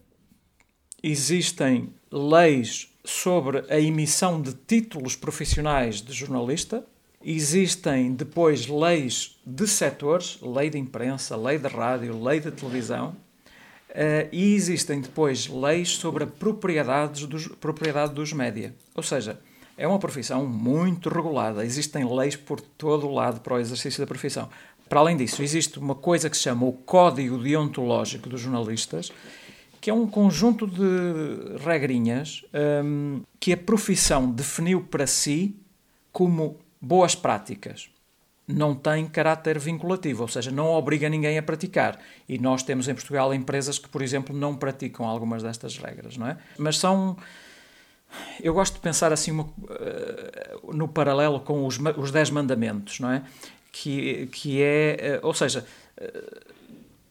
existem 1.03 1.93
leis 2.09 2.89
sobre 3.07 3.63
a 3.69 3.79
emissão 3.79 4.41
de 4.41 4.53
títulos 4.53 5.15
profissionais 5.15 6.01
de 6.01 6.11
jornalista, 6.11 6.83
existem 7.23 8.11
depois 8.11 8.67
leis 8.67 9.39
de 9.45 9.65
setores, 9.65 10.37
lei 10.41 10.69
de 10.69 10.77
imprensa, 10.77 11.37
lei 11.37 11.57
de 11.57 11.69
rádio, 11.69 12.21
lei 12.21 12.39
de 12.39 12.51
televisão, 12.51 13.15
Uh, 13.89 14.27
e 14.31 14.53
existem 14.53 15.01
depois 15.01 15.47
leis 15.47 15.91
sobre 15.95 16.25
a 16.25 16.27
propriedade 16.27 17.25
dos, 17.25 17.47
propriedade 17.47 18.13
dos 18.13 18.31
média. 18.31 18.75
Ou 18.93 19.01
seja, 19.01 19.39
é 19.75 19.87
uma 19.87 19.97
profissão 19.97 20.45
muito 20.45 21.09
regulada. 21.09 21.65
Existem 21.65 22.05
leis 22.07 22.35
por 22.35 22.61
todo 22.61 23.07
o 23.07 23.13
lado 23.13 23.39
para 23.39 23.55
o 23.55 23.59
exercício 23.59 23.99
da 23.99 24.05
profissão. 24.05 24.49
Para 24.87 24.99
além 24.99 25.17
disso, 25.17 25.41
existe 25.41 25.79
uma 25.79 25.95
coisa 25.95 26.29
que 26.29 26.37
se 26.37 26.43
chama 26.43 26.67
o 26.67 26.73
Código 26.73 27.37
Deontológico 27.39 28.29
dos 28.29 28.41
Jornalistas, 28.41 29.11
que 29.79 29.89
é 29.89 29.93
um 29.93 30.07
conjunto 30.07 30.65
de 30.67 31.63
regrinhas 31.63 32.43
um, 32.83 33.21
que 33.39 33.53
a 33.53 33.57
profissão 33.57 34.29
definiu 34.29 34.81
para 34.81 35.05
si 35.07 35.55
como 36.11 36.57
boas 36.81 37.15
práticas 37.15 37.89
não 38.47 38.73
tem 38.73 39.05
caráter 39.05 39.59
vinculativo, 39.59 40.21
ou 40.21 40.27
seja, 40.27 40.49
não 40.49 40.67
obriga 40.67 41.09
ninguém 41.09 41.37
a 41.37 41.43
praticar. 41.43 41.99
E 42.29 42.37
nós 42.37 42.63
temos 42.63 42.87
em 42.87 42.93
Portugal 42.93 43.33
empresas 43.33 43.77
que, 43.77 43.89
por 43.89 44.01
exemplo, 44.01 44.35
não 44.35 44.55
praticam 44.55 45.05
algumas 45.05 45.43
destas 45.43 45.77
regras, 45.77 46.15
não 46.15 46.27
é? 46.27 46.37
Mas 46.57 46.77
são. 46.77 47.17
Eu 48.41 48.53
gosto 48.53 48.75
de 48.75 48.79
pensar 48.79 49.11
assim 49.11 49.31
uma, 49.31 49.43
uh, 49.43 50.73
no 50.73 50.87
paralelo 50.87 51.41
com 51.41 51.67
os, 51.67 51.77
os 51.97 52.09
Dez 52.09 52.29
Mandamentos, 52.29 53.01
não 53.01 53.11
é? 53.11 53.21
Que, 53.69 54.27
que 54.27 54.61
é. 54.61 55.19
Uh, 55.21 55.27
ou 55.27 55.33
seja, 55.33 55.65
uh, 55.99 56.53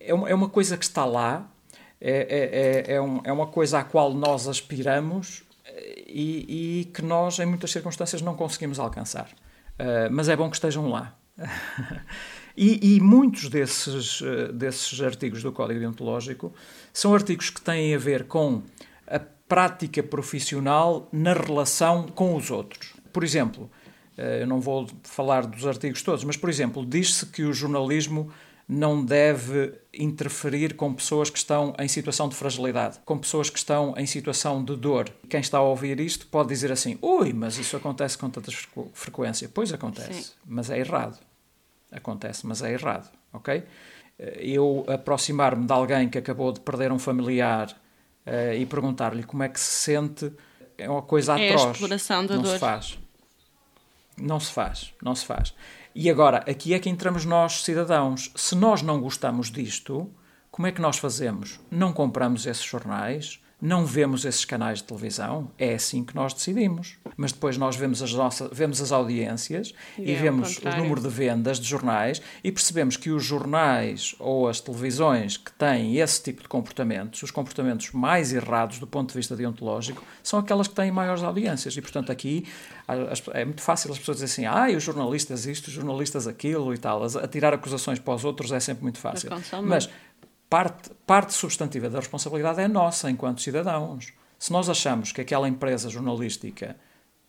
é, 0.00 0.14
uma, 0.14 0.30
é 0.30 0.34
uma 0.34 0.48
coisa 0.48 0.78
que 0.78 0.84
está 0.84 1.04
lá, 1.04 1.46
é, 2.00 2.10
é, 2.10 2.92
é, 2.92 2.94
é, 2.94 3.00
um, 3.00 3.20
é 3.24 3.32
uma 3.32 3.46
coisa 3.46 3.80
à 3.80 3.84
qual 3.84 4.12
nós 4.12 4.46
aspiramos 4.48 5.42
e, 6.06 6.80
e, 6.80 6.84
que 6.86 7.02
nós, 7.02 7.38
em 7.38 7.46
muitas 7.46 7.70
circunstâncias, 7.70 8.22
não 8.22 8.34
conseguimos 8.34 8.78
alcançar. 8.78 9.28
mas 10.10 10.28
é 10.28 10.36
bom 10.36 10.48
que 10.48 10.56
estejam 10.56 10.88
lá. 10.88 11.16
e, 12.56 12.96
e, 12.96 13.00
muitos 13.00 13.48
desses, 13.48 14.22
eh, 14.22 14.52
desses 14.52 15.00
artigos 15.02 15.42
do 15.42 15.52
Código 15.52 15.80
Deontológico 15.80 16.52
são 16.92 17.14
artigos 17.14 17.50
que 17.50 17.60
têm 17.60 17.94
a 17.94 17.98
ver 17.98 18.24
com 18.24 18.62
a 19.06 19.18
prática 19.18 20.02
profissional 20.02 21.08
na 21.12 21.34
relação 21.34 22.06
com 22.06 22.34
os 22.34 22.50
outros. 22.50 22.94
Por 23.12 23.22
exemplo, 23.22 23.70
eu 24.16 24.46
não 24.46 24.60
vou 24.60 24.88
falar 25.02 25.46
dos 25.46 25.66
artigos 25.66 26.02
todos, 26.02 26.24
mas, 26.24 26.36
por 26.36 26.48
exemplo, 26.48 26.84
diz-se 26.86 27.26
que 27.26 27.44
o 27.44 27.52
jornalismo 27.52 28.30
não 28.68 29.04
deve 29.04 29.74
interferir 29.94 30.74
com 30.74 30.92
pessoas 30.92 31.30
que 31.30 31.38
estão 31.38 31.74
em 31.78 31.86
situação 31.86 32.28
de 32.28 32.34
fragilidade, 32.34 32.98
com 33.04 33.16
pessoas 33.16 33.48
que 33.48 33.58
estão 33.58 33.94
em 33.96 34.06
situação 34.06 34.62
de 34.64 34.74
dor. 34.76 35.08
Quem 35.28 35.40
está 35.40 35.58
a 35.58 35.62
ouvir 35.62 36.00
isto 36.00 36.26
pode 36.26 36.48
dizer 36.48 36.72
assim: 36.72 36.98
ui, 37.00 37.32
mas 37.32 37.58
isso 37.58 37.76
acontece 37.76 38.18
com 38.18 38.28
tanta 38.28 38.50
frequência. 38.92 39.48
Pois 39.52 39.72
acontece, 39.72 40.22
Sim. 40.22 40.32
mas 40.44 40.70
é 40.70 40.78
errado. 40.78 41.18
Acontece, 41.92 42.46
mas 42.46 42.62
é 42.62 42.72
errado, 42.72 43.08
ok? 43.32 43.62
Eu 44.18 44.84
aproximar-me 44.88 45.66
de 45.66 45.72
alguém 45.72 46.08
que 46.08 46.18
acabou 46.18 46.50
de 46.50 46.60
perder 46.60 46.90
um 46.90 46.98
familiar 46.98 47.70
uh, 48.26 48.54
e 48.54 48.66
perguntar-lhe 48.66 49.22
como 49.22 49.42
é 49.42 49.48
que 49.48 49.60
se 49.60 49.70
sente 49.70 50.32
é 50.78 50.88
uma 50.88 51.02
coisa 51.02 51.38
é 51.38 51.48
atroz. 51.50 51.66
A 51.66 51.72
exploração 51.72 52.26
da 52.26 52.36
não 52.36 52.42
dor. 52.42 52.52
se 52.52 52.58
faz. 52.58 52.98
Não 54.18 54.40
se 54.40 54.52
faz, 54.52 54.94
não 55.02 55.14
se 55.14 55.26
faz. 55.26 55.54
E 55.98 56.10
agora, 56.10 56.44
aqui 56.46 56.74
é 56.74 56.78
que 56.78 56.90
entramos 56.90 57.24
nós, 57.24 57.64
cidadãos. 57.64 58.30
Se 58.36 58.54
nós 58.54 58.82
não 58.82 59.00
gostamos 59.00 59.50
disto, 59.50 60.12
como 60.50 60.66
é 60.66 60.72
que 60.72 60.78
nós 60.78 60.98
fazemos? 60.98 61.58
Não 61.70 61.90
compramos 61.90 62.44
esses 62.44 62.62
jornais, 62.62 63.42
não 63.60 63.86
vemos 63.86 64.24
esses 64.26 64.44
canais 64.44 64.78
de 64.78 64.84
televisão, 64.84 65.50
é 65.58 65.74
assim 65.74 66.04
que 66.04 66.14
nós 66.14 66.34
decidimos. 66.34 66.98
Mas 67.16 67.32
depois 67.32 67.56
nós 67.56 67.74
vemos 67.74 68.02
as, 68.02 68.12
nossas, 68.12 68.50
vemos 68.52 68.82
as 68.82 68.92
audiências 68.92 69.72
e, 69.98 70.10
e 70.10 70.12
é 70.12 70.14
vemos 70.16 70.58
o 70.58 70.76
número 70.76 71.00
de 71.00 71.08
vendas 71.08 71.58
de 71.58 71.66
jornais 71.66 72.20
e 72.44 72.52
percebemos 72.52 72.98
que 72.98 73.10
os 73.10 73.24
jornais 73.24 74.14
ou 74.18 74.46
as 74.46 74.60
televisões 74.60 75.38
que 75.38 75.50
têm 75.52 75.96
esse 75.96 76.22
tipo 76.22 76.42
de 76.42 76.48
comportamentos, 76.48 77.22
os 77.22 77.30
comportamentos 77.30 77.92
mais 77.92 78.34
errados 78.34 78.78
do 78.78 78.86
ponto 78.86 79.08
de 79.08 79.14
vista 79.14 79.34
deontológico, 79.34 80.04
são 80.22 80.38
aquelas 80.38 80.68
que 80.68 80.74
têm 80.74 80.90
maiores 80.90 81.22
audiências. 81.22 81.74
E, 81.74 81.80
portanto, 81.80 82.12
aqui 82.12 82.46
é 83.32 83.44
muito 83.44 83.62
fácil 83.62 83.90
as 83.90 83.98
pessoas 83.98 84.18
dizerem 84.18 84.46
assim, 84.46 84.74
ah, 84.74 84.76
os 84.76 84.82
jornalistas 84.82 85.46
isto, 85.46 85.68
os 85.68 85.72
jornalistas 85.72 86.26
aquilo 86.26 86.74
e 86.74 86.78
tal. 86.78 87.02
A 87.04 87.26
tirar 87.26 87.54
acusações 87.54 87.98
para 87.98 88.14
os 88.14 88.24
outros 88.24 88.52
é 88.52 88.60
sempre 88.60 88.82
muito 88.82 88.98
fácil. 88.98 89.30
Mas 89.62 89.88
parte, 90.48 90.90
parte 91.06 91.32
substantiva 91.32 91.88
da 91.88 91.98
responsabilidade 91.98 92.60
é 92.60 92.68
nossa, 92.68 93.10
enquanto 93.10 93.42
cidadãos. 93.42 94.12
Se 94.38 94.52
nós 94.52 94.68
achamos 94.68 95.12
que 95.12 95.20
aquela 95.20 95.48
empresa 95.48 95.88
jornalística 95.88 96.76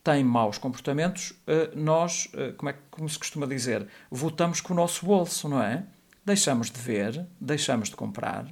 tem 0.03 0.23
maus 0.23 0.57
comportamentos, 0.57 1.33
eh, 1.45 1.71
nós, 1.75 2.29
eh, 2.33 2.53
como, 2.55 2.69
é, 2.69 2.75
como 2.89 3.09
se 3.09 3.19
costuma 3.19 3.45
dizer, 3.45 3.87
votamos 4.09 4.61
com 4.61 4.73
o 4.73 4.75
nosso 4.75 5.05
bolso, 5.05 5.49
não 5.49 5.61
é? 5.61 5.83
Deixamos 6.25 6.69
de 6.69 6.79
ver, 6.79 7.25
deixamos 7.39 7.89
de 7.89 7.95
comprar, 7.95 8.45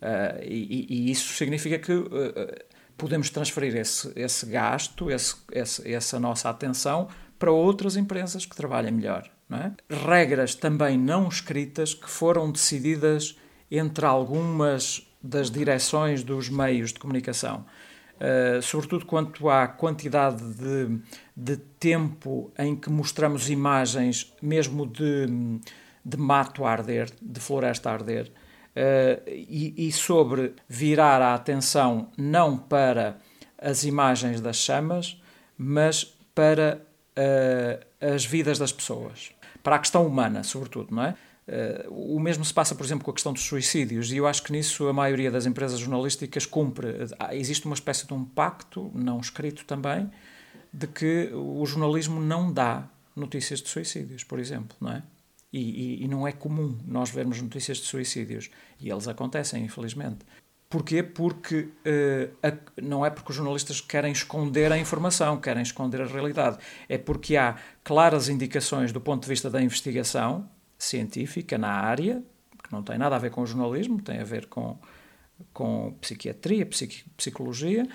eh, 0.00 0.44
e, 0.44 0.86
e 0.88 1.10
isso 1.10 1.34
significa 1.34 1.78
que 1.78 1.92
podemos 2.96 3.30
transferir 3.30 3.76
esse, 3.76 4.12
esse 4.14 4.46
gasto, 4.46 5.10
esse, 5.10 5.34
esse, 5.50 5.92
essa 5.92 6.20
nossa 6.20 6.48
atenção 6.48 7.08
para 7.36 7.50
outras 7.50 7.96
empresas 7.96 8.46
que 8.46 8.54
trabalhem 8.54 8.92
melhor. 8.92 9.28
É? 9.50 9.72
Regras 10.06 10.54
também 10.54 10.96
não 10.96 11.28
escritas 11.28 11.92
que 11.92 12.08
foram 12.08 12.50
decididas 12.50 13.36
entre 13.72 14.04
algumas 14.04 15.08
das 15.22 15.50
direções 15.50 16.22
dos 16.22 16.50
meios 16.50 16.92
de 16.92 16.98
comunicação. 16.98 17.64
Uh, 18.16 18.60
sobretudo 18.62 19.06
quanto 19.06 19.48
à 19.48 19.66
quantidade 19.66 20.42
de, 20.54 20.98
de, 21.36 21.56
tempo 21.56 22.52
em 22.56 22.76
que 22.76 22.88
mostramos 22.88 23.50
imagens, 23.50 24.32
mesmo 24.40 24.86
de, 24.86 25.26
de 26.04 26.16
mato 26.16 26.64
a 26.64 26.70
arder, 26.70 27.10
de 27.20 27.40
floresta 27.40 27.90
a 27.90 27.94
arder, 27.94 28.26
uh, 28.76 29.28
e, 29.28 29.88
e, 29.88 29.90
sobre 29.90 30.54
virar 30.68 31.20
a 31.20 31.34
atenção 31.34 32.10
não 32.16 32.56
para 32.56 33.16
as 33.58 33.82
imagens 33.82 34.40
das 34.40 34.56
chamas, 34.56 35.20
mas 35.56 36.04
para 36.32 36.80
uh, 37.16 38.14
as 38.14 38.24
vidas 38.24 38.58
das 38.58 38.70
pessoas, 38.70 39.32
para 39.64 39.76
a 39.76 39.78
questão 39.78 40.06
humana, 40.06 40.44
sobretudo, 40.44 40.94
não 40.94 41.02
é? 41.04 41.16
Uh, 41.48 42.14
o 42.14 42.20
mesmo 42.20 42.44
se 42.44 42.54
passa, 42.54 42.74
por 42.74 42.84
exemplo, 42.84 43.04
com 43.04 43.10
a 43.10 43.14
questão 43.14 43.32
dos 43.32 43.42
suicídios, 43.42 44.12
e 44.12 44.16
eu 44.16 44.26
acho 44.26 44.42
que 44.44 44.52
nisso 44.52 44.86
a 44.86 44.92
maioria 44.92 45.30
das 45.30 45.44
empresas 45.44 45.80
jornalísticas 45.80 46.46
cumpre. 46.46 46.88
Uh, 46.88 47.32
existe 47.32 47.66
uma 47.66 47.74
espécie 47.74 48.06
de 48.06 48.14
um 48.14 48.24
pacto, 48.24 48.90
não 48.94 49.18
escrito 49.18 49.64
também, 49.64 50.10
de 50.72 50.86
que 50.86 51.30
o 51.34 51.64
jornalismo 51.66 52.20
não 52.20 52.52
dá 52.52 52.88
notícias 53.14 53.60
de 53.60 53.68
suicídios, 53.68 54.24
por 54.24 54.38
exemplo, 54.38 54.76
não 54.80 54.92
é? 54.92 55.02
E, 55.52 55.60
e, 55.60 56.04
e 56.04 56.08
não 56.08 56.26
é 56.26 56.32
comum 56.32 56.78
nós 56.86 57.10
vermos 57.10 57.42
notícias 57.42 57.78
de 57.78 57.84
suicídios, 57.84 58.48
e 58.80 58.88
eles 58.88 59.06
acontecem, 59.06 59.64
infelizmente. 59.64 60.24
Porquê? 60.72 61.02
Porque 61.02 61.68
uh, 61.84 62.34
a, 62.42 62.80
não 62.80 63.04
é 63.04 63.10
porque 63.10 63.30
os 63.30 63.36
jornalistas 63.36 63.78
querem 63.78 64.10
esconder 64.10 64.72
a 64.72 64.78
informação, 64.78 65.38
querem 65.38 65.62
esconder 65.62 66.00
a 66.00 66.06
realidade. 66.06 66.56
É 66.88 66.96
porque 66.96 67.36
há 67.36 67.56
claras 67.84 68.30
indicações 68.30 68.90
do 68.90 68.98
ponto 68.98 69.24
de 69.24 69.28
vista 69.28 69.50
da 69.50 69.60
investigação, 69.60 70.48
científica 70.84 71.56
na 71.56 71.70
área, 71.70 72.22
que 72.62 72.72
não 72.72 72.82
tem 72.82 72.98
nada 72.98 73.16
a 73.16 73.18
ver 73.18 73.30
com 73.30 73.44
jornalismo, 73.46 74.00
tem 74.00 74.18
a 74.18 74.24
ver 74.24 74.46
com, 74.46 74.76
com 75.52 75.94
psiquiatria, 76.00 76.66
psiqui, 76.66 77.04
psicologia, 77.16 77.86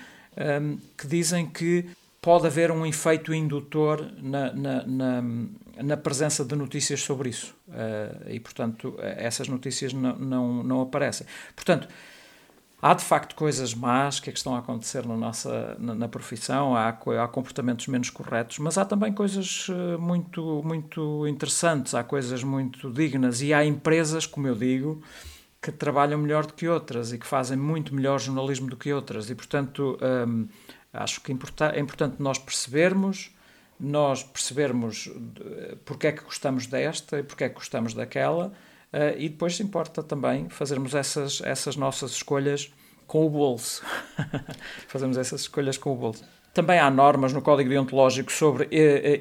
um, 0.62 0.78
que 0.96 1.06
dizem 1.06 1.46
que 1.46 1.88
pode 2.20 2.46
haver 2.46 2.70
um 2.70 2.84
efeito 2.84 3.32
indutor 3.32 4.12
na, 4.20 4.52
na, 4.52 4.86
na, 4.86 5.22
na 5.82 5.96
presença 5.96 6.44
de 6.44 6.54
notícias 6.56 7.00
sobre 7.00 7.30
isso. 7.30 7.54
Uh, 7.68 8.30
e, 8.30 8.40
portanto, 8.40 8.96
essas 9.00 9.48
notícias 9.48 9.92
não, 9.92 10.16
não, 10.18 10.62
não 10.62 10.80
aparecem. 10.80 11.26
Portanto, 11.54 11.88
Há 12.80 12.94
de 12.94 13.04
facto 13.04 13.34
coisas 13.34 13.74
más 13.74 14.20
que, 14.20 14.30
é 14.30 14.32
que 14.32 14.38
estão 14.38 14.54
a 14.54 14.60
acontecer 14.60 15.04
na 15.04 15.16
nossa 15.16 15.76
na, 15.80 15.96
na 15.96 16.08
profissão, 16.08 16.76
há, 16.76 16.88
há, 16.90 17.28
comportamentos 17.28 17.88
menos 17.88 18.08
corretos, 18.08 18.60
mas 18.60 18.78
há 18.78 18.84
também 18.84 19.12
coisas 19.12 19.66
eh, 19.68 19.96
muito, 19.96 20.62
muito 20.64 21.26
interessantes, 21.26 21.92
há 21.92 22.04
coisas 22.04 22.44
muito 22.44 22.88
dignas 22.92 23.42
e 23.42 23.52
há 23.52 23.64
empresas, 23.64 24.26
como 24.26 24.46
eu 24.46 24.54
digo, 24.54 25.02
que 25.60 25.72
trabalham 25.72 26.20
melhor 26.20 26.46
do 26.46 26.52
que 26.52 26.68
outras 26.68 27.12
e 27.12 27.18
que 27.18 27.26
fazem 27.26 27.58
muito 27.58 27.92
melhor 27.92 28.20
jornalismo 28.20 28.70
do 28.70 28.76
que 28.76 28.92
outras. 28.92 29.28
E, 29.28 29.34
portanto, 29.34 29.98
hum, 30.28 30.46
acho 30.92 31.20
que 31.20 31.32
é 31.32 31.80
importante 31.80 32.16
nós 32.20 32.38
percebermos, 32.38 33.34
nós 33.80 34.22
percebermos 34.22 35.10
porque 35.84 36.06
é 36.06 36.12
que 36.12 36.22
gostamos 36.22 36.68
desta 36.68 37.18
e 37.18 37.22
porque 37.24 37.42
é 37.44 37.48
que 37.48 37.56
gostamos 37.56 37.92
daquela 37.92 38.52
Uh, 38.92 39.18
e 39.18 39.28
depois 39.28 39.58
importa 39.60 40.02
também 40.02 40.48
fazermos 40.48 40.94
essas, 40.94 41.42
essas 41.44 41.76
nossas 41.76 42.12
escolhas 42.12 42.72
com 43.06 43.26
o 43.26 43.30
bolso. 43.30 43.82
Fazemos 44.88 45.18
essas 45.18 45.42
escolhas 45.42 45.76
com 45.76 45.92
o 45.92 45.96
bolso. 45.96 46.24
Também 46.54 46.78
há 46.78 46.90
normas 46.90 47.32
no 47.32 47.42
Código 47.42 47.68
Deontológico 47.68 48.32
sobre 48.32 48.64
uh, 48.64 48.68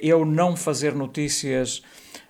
eu 0.01 0.25
não 0.25 0.55
fazer 0.55 0.95
notícias 0.95 1.81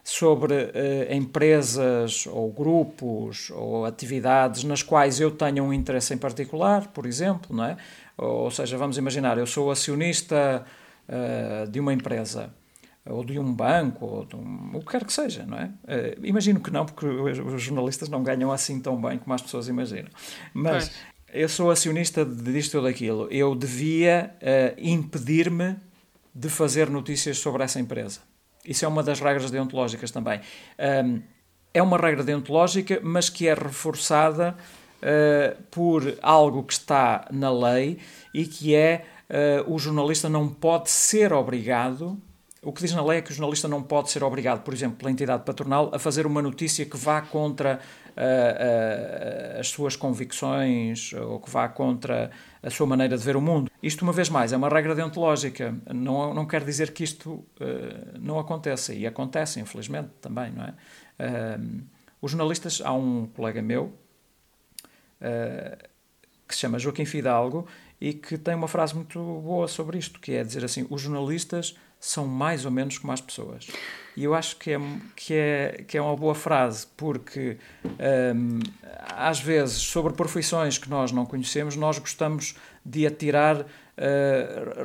sobre 0.03 0.53
uh, 0.53 1.13
empresas 1.13 2.25
ou 2.25 2.51
grupos 2.51 3.51
ou 3.51 3.85
atividades 3.85 4.63
nas 4.63 4.81
quais 4.81 5.19
eu 5.19 5.29
tenha 5.29 5.63
um 5.63 5.71
interesse 5.71 6.13
em 6.13 6.17
particular, 6.17 6.87
por 6.87 7.05
exemplo, 7.05 7.55
não 7.55 7.65
é? 7.65 7.77
Ou 8.17 8.49
seja, 8.49 8.77
vamos 8.77 8.97
imaginar, 8.97 9.37
eu 9.37 9.45
sou 9.45 9.69
acionista 9.69 10.65
de 11.69 11.79
uma 11.79 11.93
empresa 11.93 12.51
ou 13.09 13.23
de 13.23 13.39
um 13.39 13.53
banco, 13.53 14.05
ou 14.05 14.25
de 14.25 14.35
um, 14.35 14.71
o 14.73 14.79
que 14.79 14.91
quer 14.91 15.05
que 15.05 15.13
seja, 15.13 15.45
não 15.45 15.57
é? 15.57 15.65
Uh, 15.65 16.25
imagino 16.25 16.59
que 16.59 16.71
não, 16.71 16.85
porque 16.85 17.05
os 17.05 17.61
jornalistas 17.61 18.09
não 18.09 18.23
ganham 18.23 18.51
assim 18.51 18.79
tão 18.79 18.99
bem 19.01 19.17
como 19.17 19.33
as 19.33 19.41
pessoas 19.41 19.67
imaginam. 19.67 20.09
Mas 20.53 20.91
eu 21.33 21.49
sou 21.49 21.69
acionista 21.71 22.25
disto 22.25 22.75
ou 22.75 22.83
daquilo. 22.83 23.27
Eu 23.31 23.53
devia 23.55 24.33
uh, 24.41 24.75
impedir-me 24.77 25.75
de 26.33 26.49
fazer 26.49 26.89
notícias 26.89 27.37
sobre 27.37 27.63
essa 27.63 27.79
empresa. 27.79 28.19
Isso 28.65 28.85
é 28.85 28.87
uma 28.87 29.01
das 29.01 29.19
regras 29.19 29.49
deontológicas 29.49 30.11
também. 30.11 30.41
Um, 31.05 31.21
é 31.73 31.81
uma 31.81 31.97
regra 31.97 32.23
deontológica, 32.23 32.99
mas 33.03 33.29
que 33.29 33.47
é 33.47 33.53
reforçada 33.53 34.55
uh, 35.01 35.63
por 35.71 36.17
algo 36.21 36.63
que 36.63 36.73
está 36.73 37.27
na 37.31 37.51
lei 37.51 37.99
e 38.33 38.45
que 38.45 38.75
é 38.75 39.05
o 39.65 39.77
jornalista 39.77 40.29
não 40.29 40.47
pode 40.47 40.89
ser 40.89 41.33
obrigado 41.33 42.17
o 42.67 42.73
que 42.73 42.81
diz 42.81 42.91
na 42.91 43.01
lei 43.01 43.19
é 43.19 43.21
que 43.21 43.31
o 43.31 43.33
jornalista 43.33 43.65
não 43.65 43.81
pode 43.81 44.11
ser 44.11 44.21
obrigado, 44.25 44.61
por 44.61 44.73
exemplo, 44.73 44.97
pela 44.97 45.09
entidade 45.09 45.45
patronal, 45.45 45.89
a 45.93 45.97
fazer 45.97 46.27
uma 46.27 46.41
notícia 46.41 46.85
que 46.85 46.97
vá 46.97 47.21
contra 47.21 47.79
uh, 48.09 49.55
uh, 49.55 49.59
as 49.61 49.69
suas 49.69 49.95
convicções 49.95 51.13
ou 51.13 51.39
que 51.39 51.49
vá 51.49 51.69
contra 51.69 52.29
a 52.61 52.69
sua 52.69 52.85
maneira 52.85 53.17
de 53.17 53.23
ver 53.23 53.37
o 53.37 53.41
mundo. 53.41 53.71
Isto, 53.81 54.01
uma 54.01 54.11
vez 54.11 54.27
mais, 54.27 54.51
é 54.51 54.57
uma 54.57 54.67
regra 54.67 54.93
deontológica. 54.93 55.73
Não, 55.93 56.33
não 56.33 56.45
quer 56.45 56.65
dizer 56.65 56.91
que 56.91 57.05
isto 57.05 57.35
uh, 57.35 58.19
não 58.19 58.37
aconteça. 58.37 58.93
E 58.93 59.07
acontece, 59.07 59.61
infelizmente, 59.61 60.09
também, 60.19 60.51
não 60.51 60.65
é? 60.65 60.73
os 62.21 62.31
jornalistas, 62.31 62.81
há 62.83 62.91
um 62.91 63.27
colega 63.27 63.61
meu 63.61 63.93
que 66.47 66.53
se 66.53 66.61
chama 66.61 66.77
Joaquim 66.77 67.05
Fidalgo 67.05 67.65
e 67.99 68.13
que 68.13 68.37
tem 68.37 68.55
uma 68.55 68.67
frase 68.67 68.95
muito 68.95 69.19
boa 69.19 69.67
sobre 69.67 69.97
isto, 69.97 70.19
que 70.19 70.33
é 70.33 70.43
dizer 70.43 70.63
assim, 70.63 70.85
os 70.89 71.01
jornalistas 71.01 71.75
são 71.99 72.27
mais 72.27 72.65
ou 72.65 72.71
menos 72.71 72.97
como 72.97 73.11
as 73.11 73.21
pessoas. 73.21 73.67
E 74.15 74.23
eu 74.23 74.33
acho 74.33 74.57
que 74.57 74.71
é, 74.71 74.79
que 75.15 75.33
é, 75.33 75.83
que 75.87 75.97
é 75.97 76.01
uma 76.01 76.15
boa 76.15 76.35
frase, 76.35 76.87
porque 76.95 77.57
um, 78.35 78.59
às 79.09 79.39
vezes, 79.39 79.77
sobre 79.77 80.13
profissões 80.13 80.77
que 80.77 80.89
nós 80.89 81.11
não 81.11 81.25
conhecemos, 81.25 81.75
nós 81.75 81.99
gostamos 81.99 82.55
de 82.85 83.05
atirar 83.05 83.61
uh, 83.61 83.65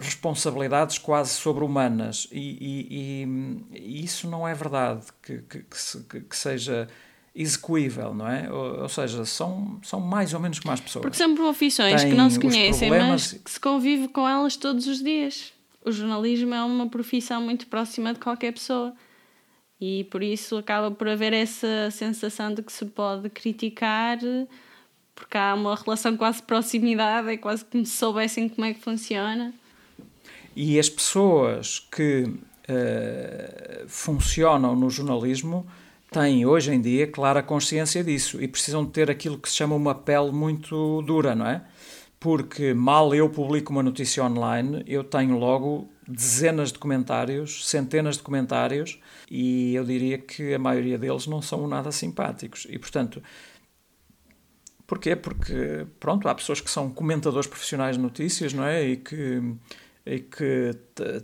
responsabilidades 0.00 0.98
quase 0.98 1.30
sobre-humanas. 1.30 2.26
E, 2.30 2.58
e, 2.60 3.26
e, 3.72 4.04
isso 4.04 4.28
não 4.28 4.46
é 4.46 4.54
verdade 4.54 5.06
que, 5.22 5.38
que, 5.38 5.64
que, 6.08 6.20
que 6.20 6.36
seja 6.36 6.88
execuível, 7.34 8.14
não 8.14 8.28
é? 8.28 8.50
Ou, 8.52 8.82
ou, 8.82 8.88
seja, 8.88 9.24
são, 9.24 9.80
são 9.82 10.00
mais 10.00 10.34
ou 10.34 10.40
menos 10.40 10.58
como 10.58 10.72
as 10.72 10.80
pessoas. 10.80 11.02
Porque 11.02 11.16
são 11.16 11.34
profissões 11.34 12.02
Têm 12.02 12.10
que 12.10 12.16
não 12.16 12.28
se 12.28 12.38
conhecem, 12.38 12.90
mas 12.90 13.32
que 13.32 13.50
se 13.50 13.60
convive 13.60 14.08
com 14.08 14.28
elas 14.28 14.56
todos 14.56 14.86
os 14.86 15.02
dias. 15.02 15.52
O 15.84 15.90
jornalismo 15.90 16.54
é 16.54 16.62
uma 16.62 16.88
profissão 16.88 17.42
muito 17.42 17.66
próxima 17.66 18.12
de 18.12 18.20
qualquer 18.20 18.52
pessoa. 18.52 18.92
E 19.80 20.04
por 20.04 20.22
isso 20.22 20.56
acaba 20.56 20.90
por 20.90 21.08
haver 21.08 21.32
essa 21.32 21.90
sensação 21.90 22.54
de 22.54 22.62
que 22.62 22.72
se 22.72 22.84
pode 22.86 23.28
criticar 23.30 24.18
porque 25.14 25.36
há 25.36 25.54
uma 25.54 25.76
relação 25.76 26.16
quase 26.16 26.38
de 26.38 26.44
proximidade, 26.44 27.28
é 27.28 27.36
quase 27.36 27.64
se 27.70 27.86
soubessem 27.86 28.48
como 28.48 28.66
é 28.66 28.74
que 28.74 28.80
funciona. 28.80 29.52
E 30.54 30.78
as 30.78 30.88
pessoas 30.88 31.78
que 31.78 32.24
uh, 32.24 33.88
funcionam 33.88 34.74
no 34.74 34.90
jornalismo 34.90 35.66
têm 36.12 36.46
hoje 36.46 36.72
em 36.72 36.80
dia 36.80 37.06
clara 37.06 37.42
consciência 37.42 38.04
disso 38.04 38.42
e 38.42 38.46
precisam 38.46 38.84
de 38.84 38.90
ter 38.90 39.10
aquilo 39.10 39.38
que 39.38 39.48
se 39.48 39.56
chama 39.56 39.74
uma 39.74 39.94
pele 39.94 40.30
muito 40.30 41.02
dura, 41.02 41.34
não 41.34 41.46
é? 41.46 41.64
Porque 42.20 42.72
mal 42.72 43.14
eu 43.14 43.28
publico 43.28 43.72
uma 43.72 43.82
notícia 43.82 44.22
online, 44.22 44.84
eu 44.86 45.02
tenho 45.02 45.36
logo 45.36 45.88
dezenas 46.06 46.70
de 46.70 46.78
comentários, 46.78 47.68
centenas 47.68 48.16
de 48.16 48.22
comentários, 48.22 49.00
e 49.30 49.74
eu 49.74 49.84
diria 49.84 50.18
que 50.18 50.54
a 50.54 50.58
maioria 50.58 50.98
deles 50.98 51.26
não 51.26 51.42
são 51.42 51.66
nada 51.66 51.90
simpáticos. 51.90 52.66
E, 52.68 52.78
portanto, 52.78 53.20
Porquê? 54.92 55.16
Porque, 55.16 55.86
pronto, 55.98 56.28
há 56.28 56.34
pessoas 56.34 56.60
que 56.60 56.70
são 56.70 56.90
comentadores 56.90 57.46
profissionais 57.46 57.96
de 57.96 58.02
notícias, 58.02 58.52
não 58.52 58.62
é? 58.62 58.84
E 58.84 58.96
que, 58.98 59.42
e 60.04 60.18
que 60.18 60.76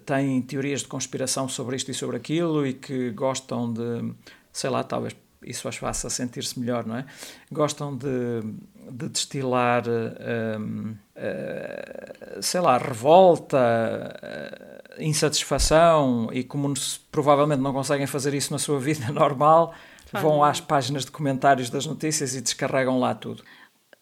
têm 0.06 0.40
teorias 0.40 0.80
de 0.80 0.88
conspiração 0.88 1.46
sobre 1.50 1.76
isto 1.76 1.90
e 1.90 1.94
sobre 1.94 2.16
aquilo 2.16 2.66
e 2.66 2.72
que 2.72 3.10
gostam 3.10 3.70
de, 3.70 4.14
sei 4.58 4.70
lá, 4.70 4.82
talvez 4.82 5.14
isso 5.42 5.68
as 5.68 5.76
faça 5.76 6.10
sentir-se 6.10 6.58
melhor, 6.58 6.84
não 6.84 6.96
é? 6.96 7.04
Gostam 7.50 7.96
de, 7.96 8.42
de 8.90 9.08
destilar, 9.08 9.84
um, 9.88 10.96
uh, 11.16 12.42
sei 12.42 12.60
lá, 12.60 12.76
revolta, 12.76 13.56
uh, 13.56 15.02
insatisfação 15.02 16.28
e 16.32 16.42
como 16.42 16.74
provavelmente 17.12 17.60
não 17.60 17.72
conseguem 17.72 18.06
fazer 18.06 18.34
isso 18.34 18.52
na 18.52 18.58
sua 18.58 18.80
vida 18.80 19.12
normal, 19.12 19.72
vão 20.12 20.42
às 20.42 20.60
páginas 20.60 21.04
de 21.04 21.12
comentários 21.12 21.70
das 21.70 21.86
notícias 21.86 22.34
e 22.34 22.40
descarregam 22.40 22.98
lá 22.98 23.14
tudo. 23.14 23.44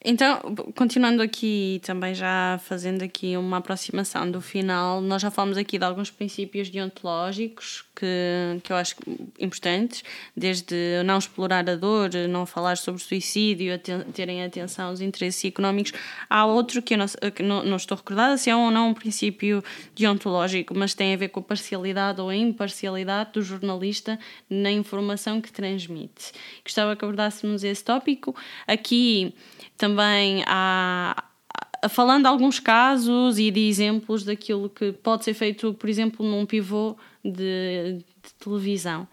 Então, 0.05 0.41
continuando 0.77 1.23
aqui, 1.23 1.81
também 1.83 2.15
já 2.15 2.61
fazendo 2.63 3.03
aqui 3.03 3.37
uma 3.37 3.57
aproximação 3.57 4.31
do 4.31 4.41
final, 4.41 5.01
nós 5.01 5.23
já 5.23 5.31
falamos 5.31 5.57
aqui 5.57 5.79
de 5.79 5.85
alguns 5.85 6.11
princípios 6.11 6.69
deontológicos 6.69 7.85
que, 7.97 8.61
que 8.63 8.73
eu 8.73 8.77
acho 8.77 8.95
importantes, 9.41 10.05
desde 10.37 11.03
não 11.05 11.19
explorar 11.19 11.69
a 11.69 11.75
dor, 11.75 12.11
não 12.29 12.45
falar 12.45 12.77
sobre 12.77 13.03
suicídio, 13.03 13.73
terem 14.13 14.45
atenção 14.45 14.89
aos 14.89 15.01
interesses 15.01 15.45
económicos. 15.47 15.93
Há 16.29 16.45
outro 16.45 16.83
que 16.83 16.95
eu 16.95 16.99
não, 16.99 17.07
que 17.35 17.43
não, 17.43 17.65
não 17.65 17.77
estou 17.77 17.97
recordada 17.97 18.37
se 18.37 18.51
é 18.51 18.55
ou 18.55 18.71
não 18.71 18.91
um 18.91 18.95
princípio 18.95 19.65
deontológico, 19.95 20.75
mas 20.77 20.93
tem 20.93 21.15
a 21.15 21.17
ver 21.17 21.31
com 21.31 21.41
a 21.41 21.43
parcialidade 21.43 22.21
ou 22.21 22.29
a 22.29 22.37
imparcialidade 22.37 23.33
do 23.33 23.43
jornalista 23.43 24.19
na 24.49 24.71
informação 24.71 25.41
que 25.41 25.51
transmite. 25.51 26.33
Gostava 26.63 26.95
que 26.95 27.05
abordássemos 27.05 27.65
esse 27.65 27.83
tópico. 27.83 28.37
Aqui 28.67 29.35
também 29.77 30.43
há, 30.47 31.25
falando 31.89 32.27
alguns 32.27 32.59
casos 32.59 33.39
e 33.39 33.51
de 33.51 33.69
exemplos 33.69 34.25
daquilo 34.25 34.69
que 34.69 34.93
pode 34.93 35.25
ser 35.25 35.35
feito, 35.35 35.75
por 35.75 35.89
exemplo, 35.89 36.27
num 36.27 36.47
pivô 36.47 36.97
de, 37.25 37.99
de 38.23 38.35
televisão. 38.39 39.07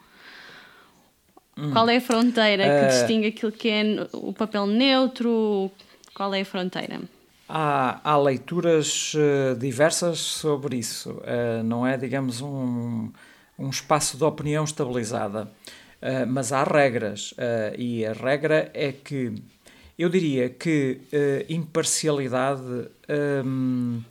Hum. 1.58 1.72
Qual 1.72 1.88
é 1.90 1.98
a 1.98 2.02
fronteira 2.02 2.64
que 2.64 2.86
uh... 2.86 2.98
distingue 2.98 3.28
aquilo 3.28 3.52
que 3.52 3.70
é 3.70 3.84
o 4.14 4.34
papel 4.34 4.66
neutro? 4.66 5.72
Qual 6.14 6.34
é 6.34 6.42
a 6.42 6.46
fronteira? 6.46 7.02
Há, 7.48 8.00
há 8.04 8.18
leituras 8.18 9.14
uh, 9.14 9.56
diversas 9.58 10.20
sobre 10.20 10.78
isso. 10.78 11.12
Uh, 11.12 11.64
não 11.64 11.86
é, 11.86 11.98
digamos, 11.98 12.42
um, 12.42 13.12
um 13.60 13.70
espaço 13.70 14.18
de 14.18 14.24
opinião 14.24 14.64
estabilizada. 14.64 15.52
mas 16.28 16.52
há 16.52 16.64
regras. 16.64 17.34
e 17.78 18.06
a 18.06 18.12
regra 18.12 18.70
é 18.74 18.92
que 18.92 19.36
eu 20.04 20.10
diria 20.10 20.50
que 20.50 21.00
uh, 21.14 21.46
imparcialidade 21.48 22.90
um, 23.46 24.02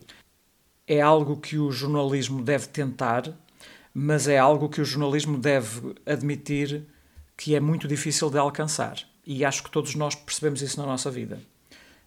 é 0.87 1.03
algo 1.03 1.37
que 1.37 1.59
o 1.59 1.71
jornalismo 1.71 2.43
deve 2.43 2.69
tentar, 2.69 3.31
mas 3.93 4.27
é 4.27 4.39
algo 4.39 4.71
que 4.71 4.81
o 4.81 4.87
jornalismo 4.87 5.37
deve 5.37 5.95
admitir 6.07 6.87
que 7.37 7.55
é 7.55 7.61
muito 7.61 7.87
difícil 7.87 8.31
de 8.31 8.39
alcançar. 8.39 9.01
E 9.27 9.45
acho 9.45 9.63
que 9.63 9.71
todos 9.71 9.95
nós 9.95 10.15
percebemos 10.15 10.63
isso 10.63 10.81
na 10.81 10.87
nossa 10.87 11.11
vida. 11.11 11.39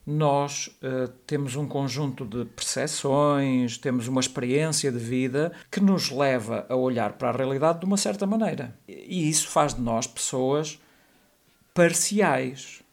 Nós 0.04 0.68
uh, 0.82 1.08
temos 1.28 1.56
um 1.56 1.68
conjunto 1.68 2.26
de 2.26 2.44
percepções, 2.44 3.78
temos 3.78 4.08
uma 4.08 4.20
experiência 4.20 4.92
de 4.92 4.98
vida 4.98 5.52
que 5.70 5.80
nos 5.80 6.10
leva 6.10 6.66
a 6.70 6.76
olhar 6.76 7.14
para 7.14 7.30
a 7.30 7.38
realidade 7.38 7.82
de 7.82 7.86
uma 7.86 7.98
certa 7.98 8.26
maneira. 8.26 8.76
E 8.88 9.30
isso 9.30 9.48
faz 9.48 9.76
de 9.76 9.82
nós 9.82 10.08
pessoas 10.08 10.80
parciais 11.72 12.84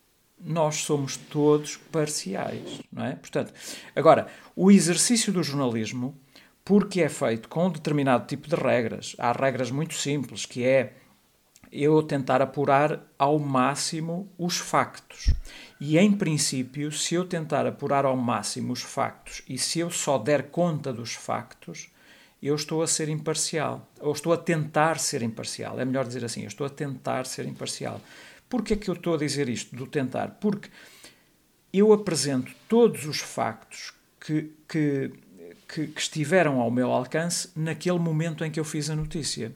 nós 0.44 0.76
somos 0.76 1.16
todos 1.16 1.76
parciais, 1.76 2.80
não 2.92 3.04
é? 3.04 3.14
Portanto, 3.14 3.52
agora, 3.94 4.26
o 4.56 4.70
exercício 4.70 5.32
do 5.32 5.42
jornalismo, 5.42 6.16
porque 6.64 7.02
é 7.02 7.08
feito 7.08 7.48
com 7.48 7.66
um 7.66 7.70
determinado 7.70 8.26
tipo 8.26 8.48
de 8.48 8.56
regras, 8.56 9.14
há 9.18 9.32
regras 9.32 9.70
muito 9.70 9.94
simples, 9.94 10.46
que 10.46 10.64
é 10.64 10.94
eu 11.72 12.02
tentar 12.02 12.42
apurar 12.42 13.00
ao 13.18 13.38
máximo 13.38 14.30
os 14.36 14.58
factos. 14.58 15.32
E 15.80 15.98
em 15.98 16.12
princípio, 16.12 16.92
se 16.92 17.14
eu 17.14 17.24
tentar 17.24 17.66
apurar 17.66 18.04
ao 18.04 18.16
máximo 18.16 18.74
os 18.74 18.82
factos 18.82 19.42
e 19.48 19.56
se 19.56 19.80
eu 19.80 19.90
só 19.90 20.18
der 20.18 20.50
conta 20.50 20.92
dos 20.92 21.14
factos, 21.14 21.90
eu 22.42 22.54
estou 22.54 22.82
a 22.82 22.86
ser 22.86 23.08
imparcial, 23.08 23.88
ou 24.00 24.12
estou 24.12 24.32
a 24.32 24.36
tentar 24.36 24.98
ser 24.98 25.22
imparcial. 25.22 25.80
É 25.80 25.84
melhor 25.84 26.04
dizer 26.04 26.24
assim, 26.24 26.42
eu 26.42 26.48
estou 26.48 26.66
a 26.66 26.70
tentar 26.70 27.24
ser 27.24 27.46
imparcial. 27.46 28.00
Porquê 28.52 28.74
é 28.74 28.76
que 28.76 28.90
eu 28.90 28.92
estou 28.92 29.14
a 29.14 29.16
dizer 29.16 29.48
isto 29.48 29.74
do 29.74 29.86
tentar? 29.86 30.36
Porque 30.38 30.68
eu 31.72 31.90
apresento 31.90 32.52
todos 32.68 33.06
os 33.06 33.18
factos 33.18 33.94
que, 34.20 34.52
que, 34.68 35.10
que, 35.66 35.86
que 35.86 35.98
estiveram 35.98 36.60
ao 36.60 36.70
meu 36.70 36.92
alcance 36.92 37.48
naquele 37.56 37.98
momento 37.98 38.44
em 38.44 38.50
que 38.50 38.60
eu 38.60 38.64
fiz 38.64 38.90
a 38.90 38.94
notícia. 38.94 39.54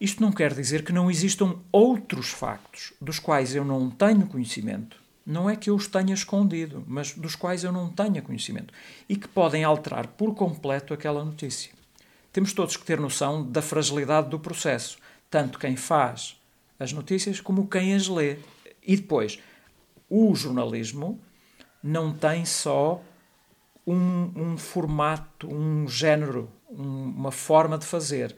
Isto 0.00 0.22
não 0.22 0.30
quer 0.30 0.54
dizer 0.54 0.84
que 0.84 0.92
não 0.92 1.10
existam 1.10 1.58
outros 1.72 2.28
factos 2.28 2.92
dos 3.00 3.18
quais 3.18 3.52
eu 3.52 3.64
não 3.64 3.90
tenho 3.90 4.28
conhecimento. 4.28 4.96
Não 5.26 5.50
é 5.50 5.56
que 5.56 5.68
eu 5.68 5.74
os 5.74 5.88
tenha 5.88 6.14
escondido, 6.14 6.84
mas 6.86 7.12
dos 7.12 7.34
quais 7.34 7.64
eu 7.64 7.72
não 7.72 7.90
tenha 7.90 8.22
conhecimento 8.22 8.72
e 9.08 9.16
que 9.16 9.26
podem 9.26 9.64
alterar 9.64 10.06
por 10.06 10.36
completo 10.36 10.94
aquela 10.94 11.24
notícia. 11.24 11.72
Temos 12.32 12.52
todos 12.52 12.76
que 12.76 12.84
ter 12.84 13.00
noção 13.00 13.42
da 13.42 13.60
fragilidade 13.60 14.28
do 14.28 14.38
processo, 14.38 14.98
tanto 15.28 15.58
quem 15.58 15.74
faz 15.74 16.39
as 16.80 16.92
notícias 16.92 17.40
como 17.40 17.68
quem 17.68 17.94
as 17.94 18.08
lê. 18.08 18.38
E 18.82 18.96
depois, 18.96 19.38
o 20.08 20.34
jornalismo 20.34 21.20
não 21.82 22.12
tem 22.12 22.44
só 22.46 23.02
um, 23.86 24.32
um 24.34 24.56
formato, 24.56 25.46
um 25.52 25.86
género, 25.86 26.50
um, 26.70 27.04
uma 27.04 27.30
forma 27.30 27.76
de 27.76 27.84
fazer. 27.84 28.34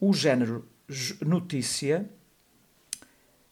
O 0.00 0.12
género 0.12 0.68
notícia 1.24 2.08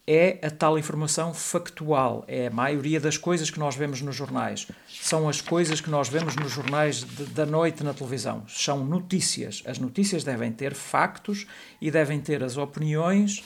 é 0.07 0.39
a 0.47 0.51
tal 0.51 0.79
informação 0.79 1.35
factual, 1.35 2.25
é 2.29 2.47
a 2.47 2.51
maioria 2.51 3.01
das 3.01 3.19
coisas 3.19 3.51
que 3.51 3.59
nós 3.59 3.75
vemos 3.75 4.01
nos 4.01 4.15
jornais. 4.15 4.69
São 4.89 5.29
as 5.29 5.41
coisas 5.41 5.81
que 5.81 5.91
nós 5.91 6.09
vemos 6.09 6.37
nos 6.37 6.53
jornais 6.53 7.03
de, 7.03 7.25
da 7.27 7.45
noite 7.45 7.83
na 7.83 7.93
televisão. 7.93 8.45
São 8.49 8.85
notícias. 8.85 9.63
As 9.67 9.79
notícias 9.79 10.23
devem 10.23 10.53
ter 10.53 10.75
factos 10.75 11.47
e 11.81 11.91
devem 11.91 12.21
ter 12.21 12.45
as 12.45 12.57
opiniões 12.57 13.43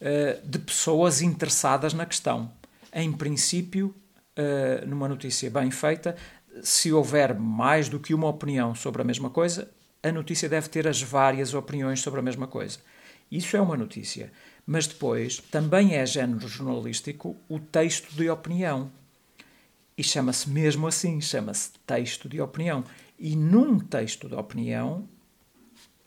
uh, 0.00 0.46
de 0.46 0.58
pessoas 0.58 1.22
interessadas 1.22 1.92
na 1.94 2.06
questão. 2.06 2.50
Em 2.92 3.12
princípio, 3.12 3.94
uh, 4.38 4.86
numa 4.86 5.08
notícia 5.08 5.50
bem 5.50 5.70
feita, 5.70 6.16
se 6.62 6.92
houver 6.92 7.34
mais 7.34 7.88
do 7.88 8.00
que 8.00 8.14
uma 8.14 8.28
opinião 8.28 8.74
sobre 8.74 9.02
a 9.02 9.04
mesma 9.04 9.30
coisa, 9.30 9.70
a 10.02 10.10
notícia 10.10 10.48
deve 10.48 10.68
ter 10.68 10.88
as 10.88 11.00
várias 11.02 11.54
opiniões 11.54 12.00
sobre 12.00 12.20
a 12.20 12.22
mesma 12.22 12.46
coisa. 12.46 12.78
Isso 13.30 13.56
é 13.56 13.60
uma 13.60 13.76
notícia. 13.76 14.32
Mas 14.66 14.86
depois, 14.86 15.38
também 15.50 15.94
é 15.94 16.04
género 16.04 16.46
jornalístico 16.48 17.36
o 17.48 17.58
texto 17.58 18.14
de 18.14 18.28
opinião. 18.28 18.90
E 19.96 20.02
chama-se 20.02 20.48
mesmo 20.48 20.86
assim, 20.86 21.20
chama-se 21.20 21.70
texto 21.86 22.28
de 22.28 22.40
opinião. 22.40 22.84
E 23.18 23.36
num 23.36 23.78
texto 23.78 24.28
de 24.28 24.34
opinião, 24.34 25.08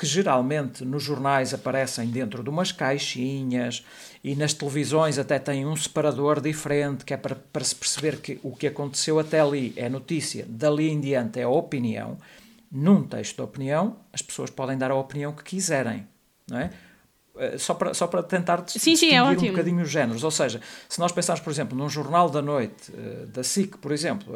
que 0.04 0.10
geralmente 0.10 0.84
nos 0.84 1.02
jornais 1.02 1.54
aparecem 1.54 2.10
dentro 2.10 2.44
de 2.44 2.50
umas 2.50 2.74
caixinhas 2.74 3.86
e 4.22 4.36
nas 4.36 4.54
televisões 4.54 5.18
até 5.18 5.40
têm 5.40 5.66
um 5.66 5.78
separador 5.78 6.42
diferente, 6.42 7.06
que 7.06 7.14
é 7.14 7.18
para, 7.18 7.36
para 7.36 7.64
se 7.64 7.74
perceber 7.74 8.18
que 8.18 8.38
o 8.44 8.54
que 8.54 8.68
aconteceu 8.68 9.18
até 9.18 9.40
ali 9.40 9.74
é 9.78 9.88
notícia, 9.88 10.46
dali 10.50 10.90
em 10.90 11.00
diante 11.00 11.40
é 11.40 11.48
opinião. 11.48 12.18
Num 12.70 13.04
texto 13.04 13.38
de 13.38 13.42
opinião, 13.44 13.96
as 14.12 14.22
pessoas 14.22 14.50
podem 14.50 14.78
dar 14.78 14.92
a 14.92 14.96
opinião 14.96 15.32
que 15.32 15.42
quiserem, 15.42 16.06
não 16.50 16.58
é? 16.58 16.70
Eh, 17.38 17.58
só 17.58 17.74
para, 17.74 17.94
só 17.94 18.06
para 18.06 18.22
tentar 18.24 18.58
sim, 18.68 18.92
distinguir 18.92 18.98
sim, 18.98 19.16
é 19.16 19.24
um 19.24 19.52
bocadinho 19.52 19.82
os 19.84 19.90
géneros. 19.90 20.26
Ou 20.26 20.32
seja, 20.32 20.60
se 20.90 21.00
nós 21.00 21.14
pensarmos, 21.14 21.42
por 21.42 21.50
exemplo, 21.50 21.78
num 21.78 21.88
jornal 21.88 22.30
da 22.30 22.42
noite, 22.42 22.92
eh, 22.94 23.26
da 23.28 23.42
SIC, 23.42 23.78
por 23.78 23.94
exemplo, 23.94 24.36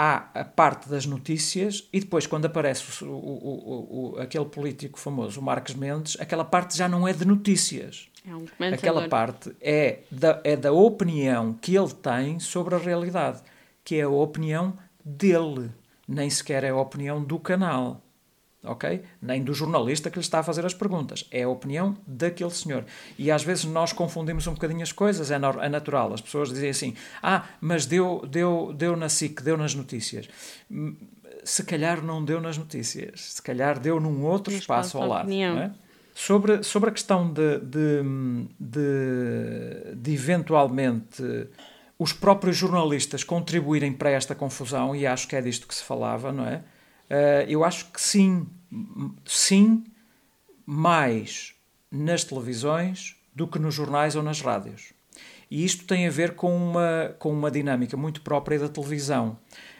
há 0.00 0.30
a 0.32 0.44
parte 0.44 0.88
das 0.88 1.04
notícias 1.04 1.86
e 1.92 2.00
depois, 2.00 2.26
quando 2.26 2.46
aparece 2.46 3.04
o, 3.04 3.06
o, 3.06 4.14
o, 4.14 4.18
aquele 4.18 4.46
político 4.46 4.98
famoso, 4.98 5.38
o 5.38 5.42
Marcos 5.42 5.74
Mendes, 5.74 6.16
aquela 6.18 6.42
parte 6.42 6.74
já 6.74 6.88
não 6.88 7.06
é 7.06 7.12
de 7.12 7.26
notícias. 7.26 8.08
É 8.26 8.34
um 8.34 8.46
aquela 8.72 9.08
parte 9.08 9.54
é 9.60 9.98
da, 10.10 10.40
é 10.42 10.56
da 10.56 10.72
opinião 10.72 11.52
que 11.52 11.76
ele 11.76 11.92
tem 11.92 12.38
sobre 12.38 12.74
a 12.74 12.78
realidade, 12.78 13.42
que 13.84 13.96
é 13.96 14.02
a 14.02 14.08
opinião 14.08 14.72
dele, 15.04 15.70
nem 16.08 16.30
sequer 16.30 16.64
é 16.64 16.70
a 16.70 16.76
opinião 16.76 17.22
do 17.22 17.38
canal 17.38 18.00
ok? 18.62 19.02
Nem 19.20 19.42
do 19.42 19.54
jornalista 19.54 20.10
que 20.10 20.18
lhe 20.18 20.24
está 20.24 20.40
a 20.40 20.42
fazer 20.42 20.64
as 20.66 20.74
perguntas. 20.74 21.26
É 21.30 21.42
a 21.44 21.48
opinião 21.48 21.96
daquele 22.06 22.50
senhor. 22.50 22.84
E 23.18 23.30
às 23.30 23.42
vezes 23.42 23.64
nós 23.64 23.92
confundimos 23.92 24.46
um 24.46 24.54
bocadinho 24.54 24.82
as 24.82 24.92
coisas, 24.92 25.30
é, 25.30 25.34
é 25.34 25.68
natural. 25.68 26.12
As 26.12 26.20
pessoas 26.20 26.50
dizem 26.50 26.70
assim: 26.70 26.94
ah, 27.22 27.44
mas 27.60 27.86
deu, 27.86 28.26
deu, 28.28 28.72
deu 28.74 28.96
na 28.96 29.08
SIC, 29.08 29.42
deu 29.42 29.56
nas 29.56 29.74
notícias. 29.74 30.28
Se 31.42 31.64
calhar 31.64 32.02
não 32.02 32.22
deu 32.24 32.40
nas 32.40 32.58
notícias, 32.58 33.32
se 33.34 33.42
calhar 33.42 33.78
deu 33.78 33.98
num 33.98 34.22
outro 34.24 34.52
espaço 34.52 34.98
ao 34.98 35.08
lado. 35.08 35.28
É? 35.58 35.70
Sobre, 36.14 36.62
sobre 36.62 36.90
a 36.90 36.92
questão 36.92 37.32
de, 37.32 37.60
de, 37.60 38.02
de, 38.58 39.94
de 39.96 40.12
eventualmente 40.12 41.22
os 41.98 42.12
próprios 42.12 42.56
jornalistas 42.56 43.24
contribuírem 43.24 43.92
para 43.92 44.10
esta 44.10 44.34
confusão, 44.34 44.94
e 44.96 45.06
acho 45.06 45.28
que 45.28 45.36
é 45.36 45.40
disto 45.40 45.66
que 45.66 45.74
se 45.74 45.82
falava, 45.82 46.32
não 46.32 46.46
é? 46.46 46.62
Uh, 47.10 47.44
eu 47.48 47.64
acho 47.64 47.86
que 47.86 48.00
sim, 48.00 48.46
sim, 49.24 49.84
mais 50.64 51.54
nas 51.90 52.22
televisões 52.22 53.16
do 53.34 53.48
que 53.48 53.58
nos 53.58 53.74
jornais 53.74 54.14
ou 54.14 54.22
nas 54.22 54.40
rádios. 54.40 54.92
E 55.50 55.64
isto 55.64 55.84
tem 55.84 56.06
a 56.06 56.10
ver 56.10 56.36
com 56.36 56.54
uma, 56.54 57.14
com 57.18 57.32
uma 57.32 57.50
dinâmica 57.50 57.96
muito 57.96 58.22
própria 58.22 58.58
da 58.58 58.68
televisão. 58.68 59.36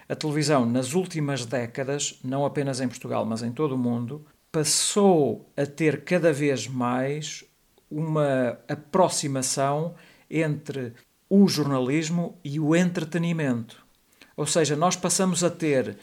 A 0.08 0.16
televisão, 0.16 0.66
nas 0.66 0.94
últimas 0.94 1.46
décadas, 1.46 2.18
não 2.24 2.44
apenas 2.44 2.80
em 2.80 2.88
Portugal, 2.88 3.24
mas 3.24 3.42
em 3.42 3.52
todo 3.52 3.76
o 3.76 3.78
mundo, 3.78 4.26
passou 4.50 5.48
a 5.56 5.64
ter 5.64 6.02
cada 6.02 6.32
vez 6.32 6.66
mais 6.66 7.44
uma 7.88 8.58
aproximação 8.68 9.94
entre 10.28 10.92
o 11.28 11.46
jornalismo 11.46 12.36
e 12.42 12.58
o 12.58 12.74
entretenimento. 12.74 13.84
Ou 14.36 14.46
seja, 14.46 14.74
nós 14.74 14.96
passamos 14.96 15.44
a 15.44 15.50
ter 15.50 15.96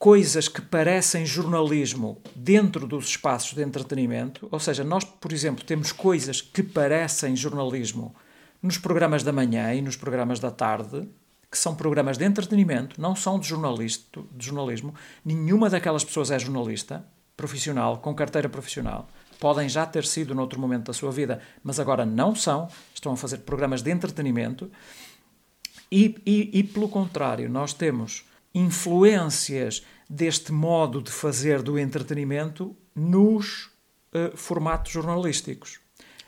coisas 0.00 0.48
que 0.48 0.62
parecem 0.62 1.26
jornalismo 1.26 2.22
dentro 2.34 2.86
dos 2.86 3.10
espaços 3.10 3.52
de 3.52 3.62
entretenimento, 3.62 4.48
ou 4.50 4.58
seja, 4.58 4.82
nós, 4.82 5.04
por 5.04 5.30
exemplo, 5.30 5.62
temos 5.62 5.92
coisas 5.92 6.40
que 6.40 6.62
parecem 6.62 7.36
jornalismo 7.36 8.14
nos 8.62 8.78
programas 8.78 9.22
da 9.22 9.30
manhã 9.30 9.74
e 9.74 9.82
nos 9.82 9.96
programas 9.96 10.40
da 10.40 10.50
tarde, 10.50 11.06
que 11.50 11.58
são 11.58 11.74
programas 11.74 12.16
de 12.16 12.24
entretenimento, 12.24 12.98
não 12.98 13.14
são 13.14 13.38
de, 13.38 13.48
de 13.48 14.46
jornalismo. 14.46 14.94
Nenhuma 15.22 15.68
daquelas 15.68 16.02
pessoas 16.02 16.30
é 16.30 16.38
jornalista 16.38 17.04
profissional, 17.36 17.98
com 17.98 18.14
carteira 18.14 18.48
profissional. 18.48 19.06
Podem 19.38 19.68
já 19.68 19.84
ter 19.84 20.06
sido 20.06 20.34
noutro 20.34 20.58
momento 20.58 20.86
da 20.86 20.94
sua 20.94 21.10
vida, 21.10 21.42
mas 21.62 21.78
agora 21.78 22.06
não 22.06 22.34
são. 22.34 22.68
Estão 22.94 23.12
a 23.12 23.16
fazer 23.18 23.38
programas 23.38 23.82
de 23.82 23.90
entretenimento. 23.90 24.70
E, 25.92 26.16
e, 26.24 26.58
e 26.58 26.64
pelo 26.64 26.88
contrário, 26.88 27.50
nós 27.50 27.74
temos 27.74 28.29
influências 28.54 29.84
deste 30.08 30.52
modo 30.52 31.00
de 31.00 31.10
fazer 31.10 31.62
do 31.62 31.78
entretenimento 31.78 32.76
nos 32.94 33.70
uh, 34.12 34.36
formatos 34.36 34.92
jornalísticos. 34.92 35.78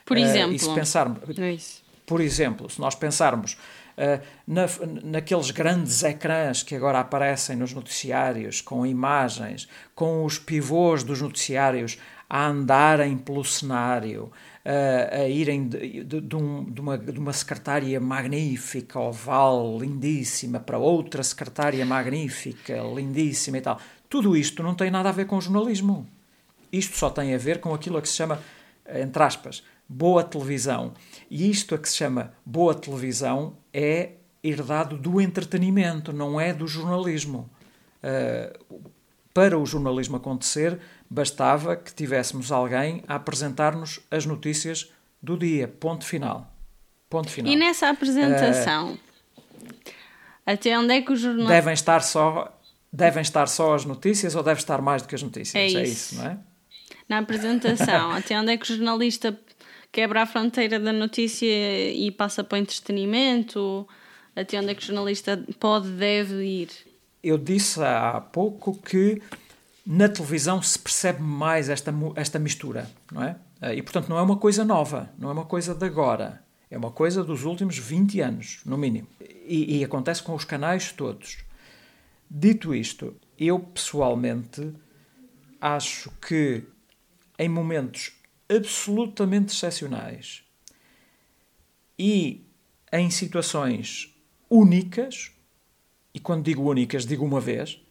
Por 0.05 0.17
exemplo, 0.17 0.55
uh, 0.55 0.59
se 0.59 0.73
pensarmos, 0.73 1.19
é 1.37 1.57
por 2.05 2.21
exemplo, 2.21 2.69
se 2.69 2.79
nós 2.79 2.95
pensarmos 2.95 3.53
uh, 3.53 4.25
na, 4.47 4.65
naqueles 5.03 5.51
grandes 5.51 6.03
ecrãs 6.03 6.63
que 6.63 6.75
agora 6.75 6.99
aparecem 6.99 7.55
nos 7.55 7.73
noticiários, 7.73 8.61
com 8.61 8.85
imagens, 8.85 9.67
com 9.93 10.23
os 10.23 10.39
pivôs 10.39 11.03
dos 11.03 11.21
noticiários 11.21 11.97
a 12.29 12.47
andarem 12.47 13.17
pelo 13.17 13.43
cenário, 13.43 14.31
a, 14.65 15.15
a 15.15 15.27
irem 15.27 15.67
de, 15.67 16.03
de, 16.03 16.21
de, 16.21 16.35
um, 16.35 16.73
uma, 16.79 16.97
de 16.97 17.19
uma 17.19 17.33
secretária 17.33 17.99
magnífica, 17.99 18.99
oval, 18.99 19.77
lindíssima, 19.79 20.59
para 20.59 20.77
outra 20.77 21.21
secretária 21.23 21.85
magnífica, 21.85 22.81
lindíssima 22.95 23.57
e 23.57 23.61
tal. 23.61 23.79
Tudo 24.09 24.37
isto 24.37 24.63
não 24.63 24.75
tem 24.75 24.89
nada 24.89 25.09
a 25.09 25.11
ver 25.11 25.25
com 25.25 25.41
jornalismo. 25.41 26.07
Isto 26.71 26.97
só 26.97 27.09
tem 27.09 27.33
a 27.35 27.37
ver 27.37 27.59
com 27.59 27.73
aquilo 27.73 28.01
que 28.01 28.07
se 28.07 28.15
chama, 28.15 28.39
entre 28.87 29.21
aspas, 29.21 29.63
boa 29.87 30.23
televisão. 30.23 30.93
E 31.29 31.49
isto 31.49 31.75
a 31.75 31.77
que 31.77 31.89
se 31.89 31.97
chama 31.97 32.33
boa 32.45 32.73
televisão 32.73 33.57
é 33.73 34.13
herdado 34.43 34.97
do 34.97 35.21
entretenimento, 35.21 36.11
não 36.11 36.39
é 36.39 36.53
do 36.53 36.67
jornalismo. 36.67 37.49
Uh, 38.03 38.91
para 39.33 39.57
o 39.57 39.65
jornalismo 39.65 40.17
acontecer, 40.17 40.79
bastava 41.09 41.75
que 41.75 41.93
tivéssemos 41.93 42.51
alguém 42.51 43.03
a 43.07 43.15
apresentar-nos 43.15 43.99
as 44.11 44.25
notícias 44.25 44.91
do 45.21 45.37
dia. 45.37 45.67
Ponto 45.67 46.05
final. 46.05 46.53
Ponto 47.09 47.29
final. 47.29 47.51
E 47.51 47.55
nessa 47.55 47.89
apresentação, 47.89 48.93
uh, 48.93 48.99
até 50.45 50.77
onde 50.77 50.93
é 50.93 51.01
que 51.01 51.11
os 51.11 51.19
jornalistas. 51.19 51.55
Devem 51.55 51.73
estar 51.73 52.01
só. 52.01 52.59
Devem 52.91 53.21
estar 53.23 53.47
só 53.47 53.73
as 53.73 53.85
notícias 53.85 54.35
ou 54.35 54.43
deve 54.43 54.59
estar 54.59 54.79
mais 54.79 55.01
do 55.01 55.07
que 55.07 55.15
as 55.15 55.23
notícias? 55.23 55.55
É 55.55 55.65
isso, 55.65 55.77
é 55.77 55.83
isso 55.83 56.15
não 56.15 56.25
é? 56.27 56.37
Na 57.09 57.17
apresentação, 57.17 58.11
até 58.13 58.39
onde 58.39 58.51
é 58.51 58.57
que 58.57 58.63
o 58.63 58.67
jornalista 58.67 59.35
quebra 59.91 60.21
a 60.21 60.25
fronteira 60.27 60.79
da 60.79 60.93
notícia 60.93 61.91
e 61.91 62.11
passa 62.11 62.43
para 62.43 62.55
o 62.55 62.59
entretenimento? 62.59 63.87
Até 64.35 64.59
onde 64.59 64.69
é 64.69 64.75
que 64.75 64.83
o 64.83 64.85
jornalista 64.85 65.43
pode, 65.59 65.89
deve 65.89 66.43
ir? 66.43 66.69
Eu 67.23 67.37
disse 67.37 67.81
há 67.81 68.19
pouco 68.19 68.75
que 68.77 69.21
na 69.85 70.09
televisão 70.09 70.61
se 70.61 70.77
percebe 70.77 71.21
mais 71.21 71.69
esta, 71.69 71.93
esta 72.15 72.39
mistura, 72.39 72.89
não 73.11 73.23
é? 73.23 73.37
E, 73.75 73.81
portanto, 73.81 74.09
não 74.09 74.17
é 74.17 74.21
uma 74.21 74.37
coisa 74.37 74.65
nova, 74.65 75.09
não 75.17 75.29
é 75.29 75.31
uma 75.31 75.45
coisa 75.45 75.73
de 75.73 75.85
agora. 75.85 76.43
É 76.69 76.77
uma 76.77 76.91
coisa 76.91 77.23
dos 77.23 77.43
últimos 77.43 77.77
20 77.77 78.19
anos, 78.19 78.61
no 78.65 78.77
mínimo. 78.77 79.07
E, 79.21 79.77
e 79.77 79.83
acontece 79.83 80.23
com 80.23 80.33
os 80.33 80.43
canais 80.43 80.91
todos. 80.91 81.37
Dito 82.29 82.73
isto, 82.73 83.15
eu 83.37 83.59
pessoalmente 83.59 84.73
acho 85.61 86.11
que 86.19 86.63
em 87.37 87.47
momentos 87.47 88.13
absolutamente 88.49 89.53
excepcionais 89.53 90.43
e 91.97 92.43
em 92.91 93.09
situações 93.09 94.13
únicas, 94.49 95.31
e 96.13 96.19
quando 96.19 96.43
digo 96.43 96.69
únicas, 96.69 97.05
digo 97.05 97.25
uma 97.25 97.39
vez, 97.39 97.81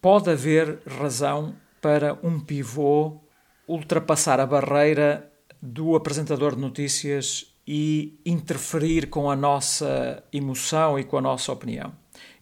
pode 0.00 0.30
haver 0.30 0.80
razão 0.86 1.54
para 1.80 2.18
um 2.22 2.40
pivô 2.40 3.20
ultrapassar 3.66 4.40
a 4.40 4.46
barreira 4.46 5.30
do 5.60 5.94
apresentador 5.94 6.54
de 6.54 6.60
notícias 6.60 7.54
e 7.66 8.18
interferir 8.24 9.10
com 9.10 9.30
a 9.30 9.36
nossa 9.36 10.22
emoção 10.32 10.98
e 10.98 11.04
com 11.04 11.18
a 11.18 11.20
nossa 11.20 11.52
opinião. 11.52 11.92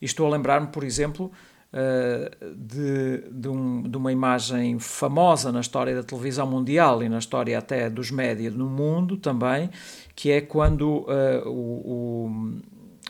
E 0.01 0.05
estou 0.05 0.27
a 0.27 0.31
lembrar-me, 0.31 0.69
por 0.69 0.85
exemplo, 0.85 1.33
eh, 1.73 2.31
de, 2.57 3.25
de, 3.31 3.49
um, 3.49 3.83
de, 3.83 3.99
uma 3.99 4.13
imagem 4.13 4.79
famosa 4.79 5.51
na 5.51 5.61
história 5.61 5.95
da 5.95 6.03
televisão 6.03 6.47
mundial 6.47 7.03
e 7.03 7.09
na 7.09 7.19
história 7.19 7.59
até 7.59 7.91
dos 7.91 8.11
média 8.11 8.51
no 8.51 8.67
mundo 8.67 9.17
também, 9.17 9.69
que 10.15 10.31
é 10.31 10.41
quando 10.41 11.01
uh, 11.01 11.47
o, 11.47 12.25
o 12.25 12.61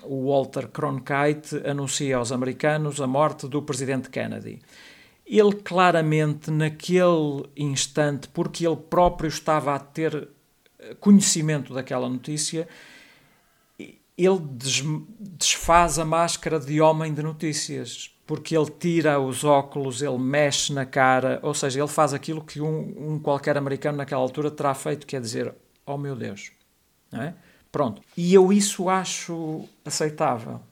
Walter 0.08 0.68
Cronkite 0.68 1.62
anuncia 1.66 2.16
aos 2.16 2.32
americanos 2.32 3.00
a 3.00 3.06
morte 3.06 3.48
do 3.48 3.62
presidente 3.62 4.10
Kennedy. 4.10 4.60
Ele 5.26 5.54
claramente, 5.54 6.50
naquele 6.50 7.48
instante, 7.56 8.28
porque 8.28 8.66
ele 8.66 8.76
próprio 8.76 9.28
estava 9.28 9.74
a 9.74 9.78
ter 9.78 10.28
eh, 10.78 10.94
conhecimento 11.00 11.74
daquela 11.74 12.08
notícia, 12.08 12.68
ele 14.16 14.40
desfaz 15.18 15.98
a 15.98 16.04
máscara 16.04 16.58
de 16.58 16.80
homem 16.80 17.12
de 17.12 17.22
notícias, 17.22 18.10
porque 18.26 18.56
ele 18.56 18.70
tira 18.70 19.20
os 19.20 19.44
óculos, 19.44 20.00
ele 20.00 20.18
mexe 20.18 20.72
na 20.72 20.86
cara, 20.86 21.38
ou 21.42 21.52
seja, 21.52 21.80
ele 21.80 21.88
faz 21.88 22.14
aquilo 22.14 22.42
que 22.42 22.60
um, 22.60 23.14
um 23.14 23.18
qualquer 23.18 23.58
americano 23.58 23.98
naquela 23.98 24.22
altura 24.22 24.50
terá 24.50 24.74
feito, 24.74 25.06
que 25.06 25.16
é 25.16 25.20
dizer: 25.20 25.54
Oh 25.84 25.98
meu 25.98 26.16
Deus, 26.16 26.50
não 27.12 27.22
é? 27.22 27.34
Pronto. 27.76 28.00
E 28.16 28.32
eu 28.32 28.50
isso 28.54 28.88
acho 28.88 29.68
aceitável. 29.84 30.62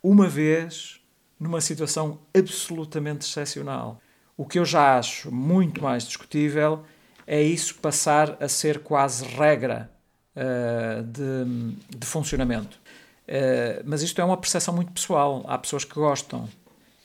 Uma 0.00 0.28
vez, 0.28 1.00
numa 1.40 1.60
situação 1.60 2.20
absolutamente 2.32 3.26
excepcional. 3.26 4.00
O 4.36 4.46
que 4.46 4.60
eu 4.60 4.64
já 4.64 4.96
acho 4.96 5.34
muito 5.34 5.82
mais 5.82 6.04
discutível 6.04 6.84
é 7.26 7.42
isso 7.42 7.74
passar 7.80 8.36
a 8.40 8.46
ser 8.46 8.78
quase 8.78 9.24
regra 9.24 9.90
uh, 10.36 11.02
de, 11.02 11.98
de, 11.98 12.06
funcionamento. 12.06 12.78
Uh, 13.26 13.82
mas 13.84 14.00
isto 14.00 14.20
é 14.20 14.24
uma 14.24 14.36
percepção 14.36 14.72
muito 14.72 14.92
pessoal. 14.92 15.44
Há 15.48 15.58
pessoas 15.58 15.84
que 15.84 15.96
gostam. 15.96 16.48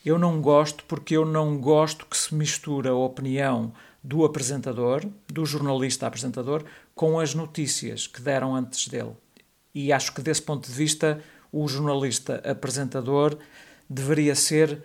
Eu 0.05 0.19
não 0.19 0.39
gosto 0.39 0.83
porque 0.83 1.17
eu 1.17 1.25
não 1.25 1.57
gosto 1.57 2.05
que 2.05 2.15
se 2.15 2.35
mistura 2.35 2.91
a 2.91 2.95
opinião 2.95 3.73
do 4.03 4.23
apresentador, 4.23 5.03
do 5.27 5.47
jornalista 5.47 6.05
apresentador, 6.05 6.63
com 6.95 7.19
as 7.19 7.36
notícias 7.36 8.08
que 8.08 8.21
deram 8.21 8.55
antes 8.55 8.88
dele. 8.88 9.12
E 9.73 9.91
acho 9.91 10.13
que 10.13 10.21
desse 10.21 10.41
ponto 10.41 10.67
de 10.67 10.73
vista 10.73 11.21
o 11.51 11.67
jornalista 11.67 12.41
apresentador 12.49 13.38
deveria 13.89 14.34
ser 14.34 14.84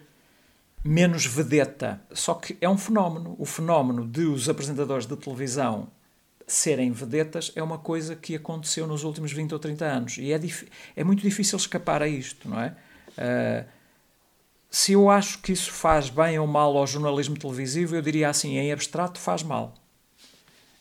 menos 0.85 1.25
vedeta. 1.25 2.01
Só 2.13 2.35
que 2.35 2.57
é 2.61 2.69
um 2.69 2.77
fenómeno. 2.77 3.37
O 3.39 3.47
fenómeno 3.47 4.07
de 4.07 4.23
os 4.23 4.49
apresentadores 4.49 5.07
de 5.07 5.17
televisão 5.17 5.89
serem 6.47 6.91
vedetas 6.91 7.53
é 7.55 7.63
uma 7.63 7.79
coisa 7.79 8.17
que 8.17 8.35
aconteceu 8.35 8.87
nos 8.87 9.05
últimos 9.05 9.33
20 9.33 9.53
ou 9.53 9.59
30 9.59 9.85
anos. 9.85 10.19
E 10.19 10.33
é, 10.33 10.41
é 10.97 11.05
muito 11.05 11.23
difícil 11.23 11.57
escapar 11.57 12.03
a 12.03 12.09
isto, 12.09 12.49
não 12.49 12.61
é? 12.61 12.75
Uh, 13.11 13.65
se 14.71 14.93
eu 14.93 15.11
acho 15.11 15.39
que 15.41 15.53
isso 15.53 15.73
faz 15.73 16.11
bem 16.11 16.39
ou 16.39 16.47
mal 16.47 16.77
ao 16.77 16.87
jornalismo 16.87 17.37
televisivo, 17.37 17.97
eu 17.97 18.03
diria 18.03 18.29
assim: 18.29 18.57
em 18.57 18.73
abstrato 18.73 19.19
faz 19.19 19.43
mal. 19.43 19.75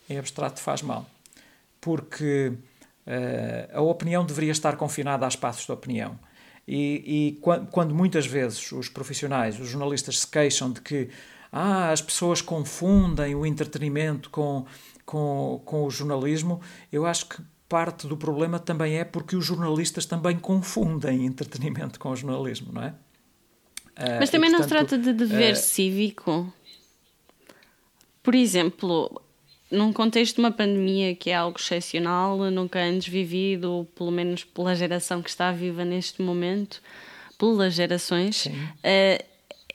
Em 0.09 0.17
abstrato 0.17 0.59
faz 0.59 0.81
mal. 0.81 1.05
Porque 1.81 2.53
uh, 3.07 3.77
a 3.77 3.81
opinião 3.81 4.25
deveria 4.25 4.51
estar 4.51 4.75
confinada 4.75 5.25
a 5.25 5.29
espaços 5.29 5.65
de 5.65 5.71
opinião. 5.71 6.19
E, 6.67 7.03
e 7.05 7.39
quando, 7.41 7.67
quando, 7.67 7.95
muitas 7.95 8.27
vezes 8.27 8.71
os 8.71 8.89
profissionais, 8.89 9.59
os 9.59 9.69
jornalistas 9.69 10.19
se 10.19 10.27
queixam 10.27 10.71
de 10.71 10.81
que 10.81 11.09
ah, 11.51 11.91
as 11.91 12.01
pessoas 12.01 12.41
confundem 12.41 13.33
o 13.33 13.43
entretenimento 13.43 14.29
com, 14.29 14.65
com, 15.03 15.61
com 15.65 15.85
o 15.85 15.89
jornalismo, 15.89 16.61
eu 16.91 17.07
acho 17.07 17.27
que 17.27 17.41
parte 17.67 18.07
do 18.07 18.15
problema 18.15 18.59
também 18.59 18.97
é 18.97 19.03
porque 19.03 19.35
os 19.35 19.45
jornalistas 19.45 20.05
também 20.05 20.37
confundem 20.37 21.25
entretenimento 21.27 21.99
com 21.99 22.11
o 22.11 22.15
jornalismo, 22.15 22.71
não 22.71 22.83
é? 22.83 22.89
Uh, 23.97 24.19
Mas 24.19 24.29
também 24.29 24.49
e, 24.49 24.53
portanto, 24.53 24.71
não 24.71 24.79
se 24.79 24.87
trata 24.87 24.97
de 24.97 25.13
dever 25.13 25.53
uh, 25.53 25.57
cívico. 25.57 26.53
Por 28.21 28.35
exemplo, 28.35 29.21
num 29.71 29.93
contexto 29.93 30.35
de 30.35 30.41
uma 30.41 30.51
pandemia 30.51 31.15
que 31.15 31.29
é 31.29 31.35
algo 31.35 31.59
excepcional, 31.59 32.37
nunca 32.51 32.79
antes 32.79 33.07
vivido, 33.07 33.87
pelo 33.95 34.11
menos 34.11 34.43
pela 34.43 34.75
geração 34.75 35.21
que 35.21 35.29
está 35.29 35.51
viva 35.51 35.85
neste 35.85 36.21
momento, 36.21 36.81
pelas 37.37 37.73
gerações, 37.73 38.47
uh, 38.47 39.23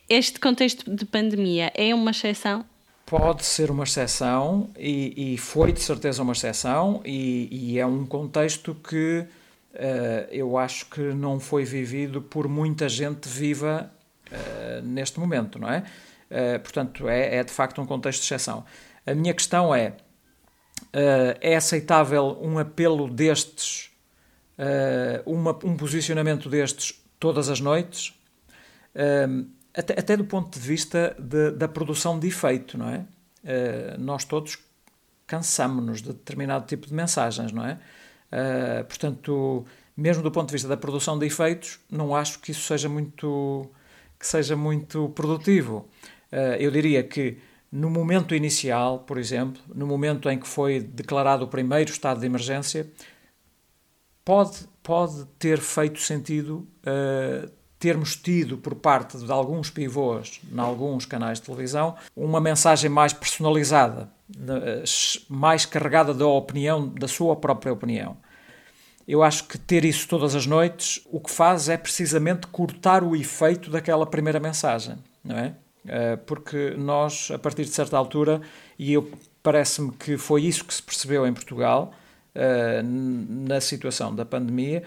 este 0.09 0.39
contexto 0.39 0.95
de 0.95 1.05
pandemia 1.05 1.73
é 1.75 1.95
uma 1.95 2.11
exceção? 2.11 2.65
Pode 3.07 3.45
ser 3.45 3.71
uma 3.71 3.85
exceção 3.85 4.71
e, 4.79 5.35
e 5.35 5.39
foi 5.39 5.73
de 5.73 5.81
certeza 5.81 6.23
uma 6.23 6.33
exceção, 6.33 7.01
e, 7.05 7.49
e 7.51 7.79
é 7.79 7.87
um 7.87 8.05
contexto 8.05 8.75
que 8.75 9.21
uh, 9.21 10.29
eu 10.31 10.59
acho 10.59 10.87
que 10.87 11.01
não 11.01 11.39
foi 11.39 11.65
vivido 11.65 12.21
por 12.21 12.49
muita 12.49 12.89
gente 12.89 13.29
viva 13.29 13.91
uh, 14.31 14.83
neste 14.83 15.21
momento, 15.21 15.59
não 15.59 15.71
é? 15.71 15.85
portanto, 16.65 17.09
é, 17.09 17.37
é 17.37 17.45
de 17.45 17.53
facto 17.53 17.81
um 17.81 17.87
contexto 17.87 18.19
de 18.19 18.27
exceção. 18.27 18.65
A 19.07 19.15
minha 19.15 19.35
questão 19.35 19.75
é: 19.75 19.89
uh, 19.89 21.39
é 21.41 21.57
aceitável 21.57 22.39
um 22.41 22.59
apelo 22.59 23.09
destes, 23.09 23.91
uh, 24.59 25.31
uma, 25.31 25.53
um 25.65 25.77
posicionamento 25.77 26.49
destes 26.49 27.01
todas 27.19 27.49
as 27.49 27.61
noites? 27.61 28.15
Uh, 28.95 29.47
até, 29.77 29.99
até, 29.99 30.17
do 30.17 30.25
ponto 30.25 30.59
de 30.59 30.67
vista 30.67 31.17
de, 31.19 31.51
da 31.51 31.67
produção 31.67 32.19
de 32.19 32.29
efeito, 32.29 32.79
não 32.79 32.89
é? 32.89 33.05
nós 33.99 34.25
todos 34.25 34.57
cansamos-nos 35.27 36.01
de 36.01 36.13
determinado 36.13 36.65
tipo 36.65 36.87
de 36.87 36.95
mensagens, 36.95 37.53
não 37.53 37.67
é? 37.67 37.79
portanto, 38.85 39.67
mesmo 39.95 40.23
do 40.23 40.31
ponto 40.31 40.47
de 40.47 40.53
vista 40.53 40.69
da 40.69 40.77
produção 40.77 41.19
de 41.19 41.27
efeitos, 41.27 41.81
não 41.91 42.15
acho 42.15 42.39
que 42.39 42.53
isso 42.53 42.63
seja 42.63 42.89
muito 42.89 43.69
que 44.17 44.27
seja 44.27 44.55
muito 44.57 45.09
produtivo. 45.09 45.89
eu 46.59 46.71
diria 46.71 47.03
que 47.03 47.37
no 47.75 47.91
momento 47.91 48.37
inicial, 48.37 49.01
por 49.01 49.19
exemplo, 49.19 49.61
no 49.75 49.85
momento 49.85 50.31
em 50.31 50.39
que 50.39 50.47
foi 50.47 50.79
declarado 50.79 51.45
o 51.45 51.49
primeiro 51.49 51.91
estado 51.91 52.21
de 52.21 52.27
emergência, 52.27 52.87
pode, 54.25 54.61
pode 54.81 55.25
ter 55.41 55.59
feito 55.59 55.99
sentido 55.99 56.69
uh, 56.87 57.51
termos 57.77 58.15
tido 58.15 58.59
por 58.59 58.77
parte 58.77 59.19
de 59.19 59.33
alguns 59.33 59.71
pivôs, 59.71 60.41
em 60.53 60.61
alguns 60.61 61.05
canais 61.05 61.41
de 61.41 61.47
televisão, 61.47 61.97
uma 62.15 62.41
mensagem 62.41 62.89
mais 62.89 63.13
personalizada, 63.13 64.09
mais 65.29 65.67
carregada 65.67 66.15
da 66.15 66.29
opinião, 66.29 66.87
da 66.87 67.09
sua 67.09 67.35
própria 67.35 67.73
opinião. 67.73 68.17
Eu 69.07 69.21
acho 69.21 69.49
que 69.49 69.59
ter 69.59 69.85
isso 69.85 70.07
todas 70.07 70.37
as 70.37 70.47
noites, 70.47 71.01
o 71.11 71.19
que 71.19 71.31
faz 71.31 71.69
é 71.69 71.77
precisamente 71.77 72.47
cortar 72.47 73.03
o 73.03 73.17
efeito 73.17 73.69
daquela 73.69 74.07
primeira 74.07 74.39
mensagem, 74.39 74.95
não 75.25 75.37
é? 75.37 75.57
Eh, 75.87 76.17
porque 76.17 76.75
nós, 76.77 77.31
a 77.31 77.39
partir 77.39 77.65
de 77.65 77.71
certa 77.71 77.97
altura, 77.97 78.41
e 78.79 78.93
eu 78.93 79.11
parece-me 79.43 79.93
que 79.93 80.17
foi 80.17 80.43
isso 80.43 80.65
que 80.65 80.73
se 80.73 80.83
percebeu 80.83 81.27
em 81.27 81.33
Portugal, 81.33 81.93
eh, 82.35 82.83
na 82.83 83.61
situação 83.61 84.15
da 84.15 84.25
pandemia, 84.25 84.83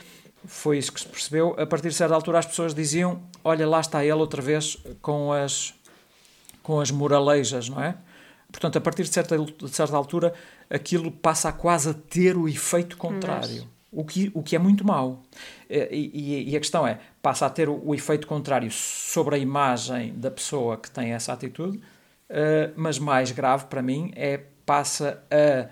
foi 0.45 0.77
isso 0.77 0.91
que 0.91 0.99
se 0.99 1.07
percebeu. 1.07 1.55
A 1.59 1.65
partir 1.65 1.89
de 1.89 1.95
certa 1.95 2.15
altura, 2.15 2.39
as 2.39 2.45
pessoas 2.45 2.73
diziam: 2.73 3.21
Olha, 3.43 3.67
lá 3.67 3.79
está 3.79 4.03
ele 4.03 4.13
outra 4.13 4.41
vez 4.41 4.77
com 5.01 5.31
as, 5.31 5.73
com 6.63 6.79
as 6.79 6.89
moralejas, 6.89 7.69
não 7.69 7.81
é? 7.81 7.95
Portanto, 8.51 8.77
a 8.77 8.81
partir 8.81 9.03
de 9.03 9.09
certa, 9.09 9.37
de 9.37 9.69
certa 9.69 9.95
altura, 9.95 10.33
aquilo 10.69 11.11
passa 11.11 11.49
a 11.49 11.51
quase 11.51 11.89
a 11.89 11.93
ter 11.93 12.37
o 12.37 12.47
efeito 12.47 12.97
contrário 12.97 13.67
o 13.91 14.03
que, 14.03 14.31
o 14.33 14.43
que 14.43 14.55
é 14.55 14.59
muito 14.59 14.85
mau. 14.85 15.23
Eh, 15.69 15.89
e, 15.91 16.51
e, 16.51 16.55
a 16.55 16.59
questão 16.59 16.85
é, 16.85 16.99
passa 17.21 17.45
a 17.45 17.49
ter 17.49 17.69
o, 17.69 17.81
o, 17.83 17.95
efeito 17.95 18.27
contrário 18.27 18.69
sobre 18.71 19.35
a 19.35 19.37
imagem 19.37 20.13
da 20.13 20.29
pessoa 20.29 20.77
que 20.77 20.89
tem 20.91 21.13
essa 21.13 21.33
atitude, 21.33 21.77
uh, 21.77 22.73
mas 22.75 22.99
mais 22.99 23.31
grave 23.31 23.65
para 23.65 23.81
mim 23.81 24.11
é 24.15 24.41
passa 24.65 25.23
a, 25.31 25.69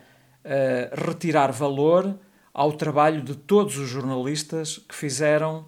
a, 0.47 1.05
retirar 1.05 1.51
valor 1.51 2.17
ao 2.53 2.71
trabalho 2.71 3.21
de 3.21 3.35
todos 3.35 3.77
os 3.77 3.89
jornalistas 3.89 4.77
que 4.77 4.95
fizeram 4.95 5.65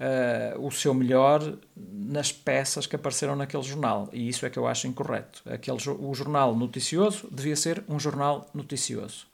uh, 0.00 0.66
o 0.66 0.70
seu 0.70 0.94
melhor 0.94 1.58
nas 1.76 2.32
peças 2.32 2.86
que 2.86 2.96
apareceram 2.96 3.36
naquele 3.36 3.62
jornal. 3.62 4.08
E 4.10 4.26
isso 4.26 4.46
é 4.46 4.50
que 4.50 4.58
eu 4.58 4.66
acho 4.66 4.86
incorreto. 4.86 5.42
Aquele, 5.44 5.76
o 5.98 6.14
jornal 6.14 6.56
noticioso 6.56 7.28
devia 7.30 7.56
ser 7.56 7.84
um 7.86 8.00
jornal 8.00 8.48
noticioso 8.54 9.33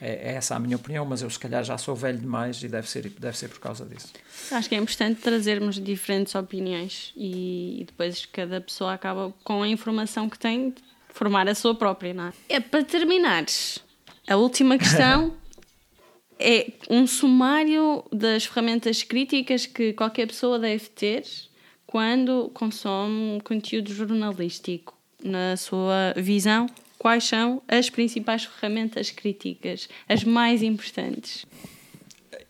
é, 0.00 0.30
é, 0.30 0.34
essa 0.34 0.54
a 0.54 0.58
minha 0.58 0.76
opinião, 0.76 1.04
mas 1.04 1.22
eu 1.22 1.30
se 1.30 1.38
calhar 1.38 1.64
já 1.64 1.76
sou 1.76 1.94
velho 1.94 2.18
demais 2.18 2.62
e 2.62 2.68
deve 2.68 2.88
ser, 2.88 3.08
deve 3.10 3.36
ser 3.36 3.48
por 3.48 3.58
causa 3.58 3.84
disso. 3.84 4.12
Acho 4.50 4.68
que 4.68 4.74
é 4.74 4.78
importante 4.78 5.20
trazermos 5.20 5.76
diferentes 5.82 6.34
opiniões 6.34 7.12
e, 7.16 7.80
e 7.80 7.84
depois 7.84 8.24
cada 8.26 8.60
pessoa 8.60 8.92
acaba 8.92 9.34
com 9.42 9.62
a 9.62 9.68
informação 9.68 10.28
que 10.28 10.38
tem 10.38 10.74
formar 11.08 11.48
a 11.48 11.54
sua 11.54 11.74
própria, 11.74 12.14
não 12.14 12.28
é? 12.28 12.32
é 12.48 12.60
para 12.60 12.84
terminares, 12.84 13.80
a 14.28 14.36
última 14.36 14.78
questão 14.78 15.34
é 16.38 16.72
um 16.88 17.06
sumário 17.06 18.04
das 18.12 18.44
ferramentas 18.44 19.02
críticas 19.02 19.66
que 19.66 19.92
qualquer 19.94 20.26
pessoa 20.28 20.60
deve 20.60 20.86
ter 20.90 21.24
quando 21.86 22.50
consome 22.54 23.40
conteúdo 23.40 23.92
jornalístico, 23.92 24.96
na 25.24 25.56
sua 25.56 26.14
visão 26.16 26.66
quais 26.98 27.24
são 27.24 27.62
as 27.68 27.88
principais 27.88 28.44
ferramentas 28.44 29.10
críticas, 29.10 29.88
as 30.08 30.24
mais 30.24 30.62
importantes? 30.62 31.46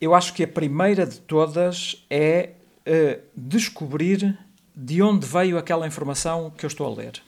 Eu 0.01 0.15
acho 0.15 0.33
que 0.33 0.43
a 0.43 0.49
primeira 0.49 1.07
de 1.07 1.21
todas 1.21 2.05
é 2.09 2.51
uh, 2.87 3.21
descobrir 3.37 4.39
de 4.75 5.03
onde 5.03 5.27
veio 5.27 5.59
aquela 5.59 5.87
informação 5.87 6.51
que 6.51 6.65
eu 6.65 6.69
estou 6.69 6.87
a 6.87 6.97
ler. 6.97 7.21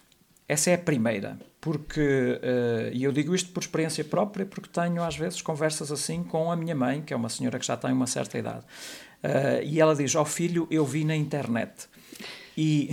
Essa 0.48 0.70
é 0.70 0.74
a 0.74 0.78
primeira, 0.78 1.38
porque, 1.60 2.00
uh, 2.00 2.92
e 2.92 3.04
eu 3.04 3.12
digo 3.12 3.34
isto 3.34 3.50
por 3.50 3.60
experiência 3.60 4.04
própria, 4.04 4.46
porque 4.46 4.68
tenho 4.68 5.02
às 5.02 5.16
vezes 5.16 5.42
conversas 5.42 5.92
assim 5.92 6.22
com 6.22 6.50
a 6.50 6.56
minha 6.56 6.74
mãe, 6.74 7.02
que 7.02 7.12
é 7.12 7.16
uma 7.16 7.28
senhora 7.28 7.58
que 7.58 7.66
já 7.66 7.76
tem 7.76 7.92
uma 7.92 8.06
certa 8.06 8.38
idade, 8.38 8.64
uh, 9.22 9.62
e 9.64 9.80
ela 9.80 9.94
diz: 9.94 10.14
Ó 10.14 10.22
oh, 10.22 10.24
filho, 10.24 10.66
eu 10.70 10.84
vi 10.84 11.04
na 11.04 11.14
internet. 11.14 11.88
E 12.62 12.90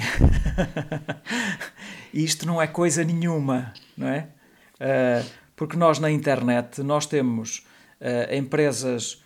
isto 2.13 2.47
não 2.47 2.62
é 2.62 2.67
coisa 2.67 3.03
nenhuma, 3.03 3.73
não 3.98 4.08
é? 4.08 4.29
Uh, 4.75 5.29
porque 5.58 5.75
nós 5.75 6.00
na 6.00 6.10
internet 6.10 6.81
nós 6.81 7.06
temos 7.06 7.67
uh, 8.00 8.33
empresas 8.33 9.21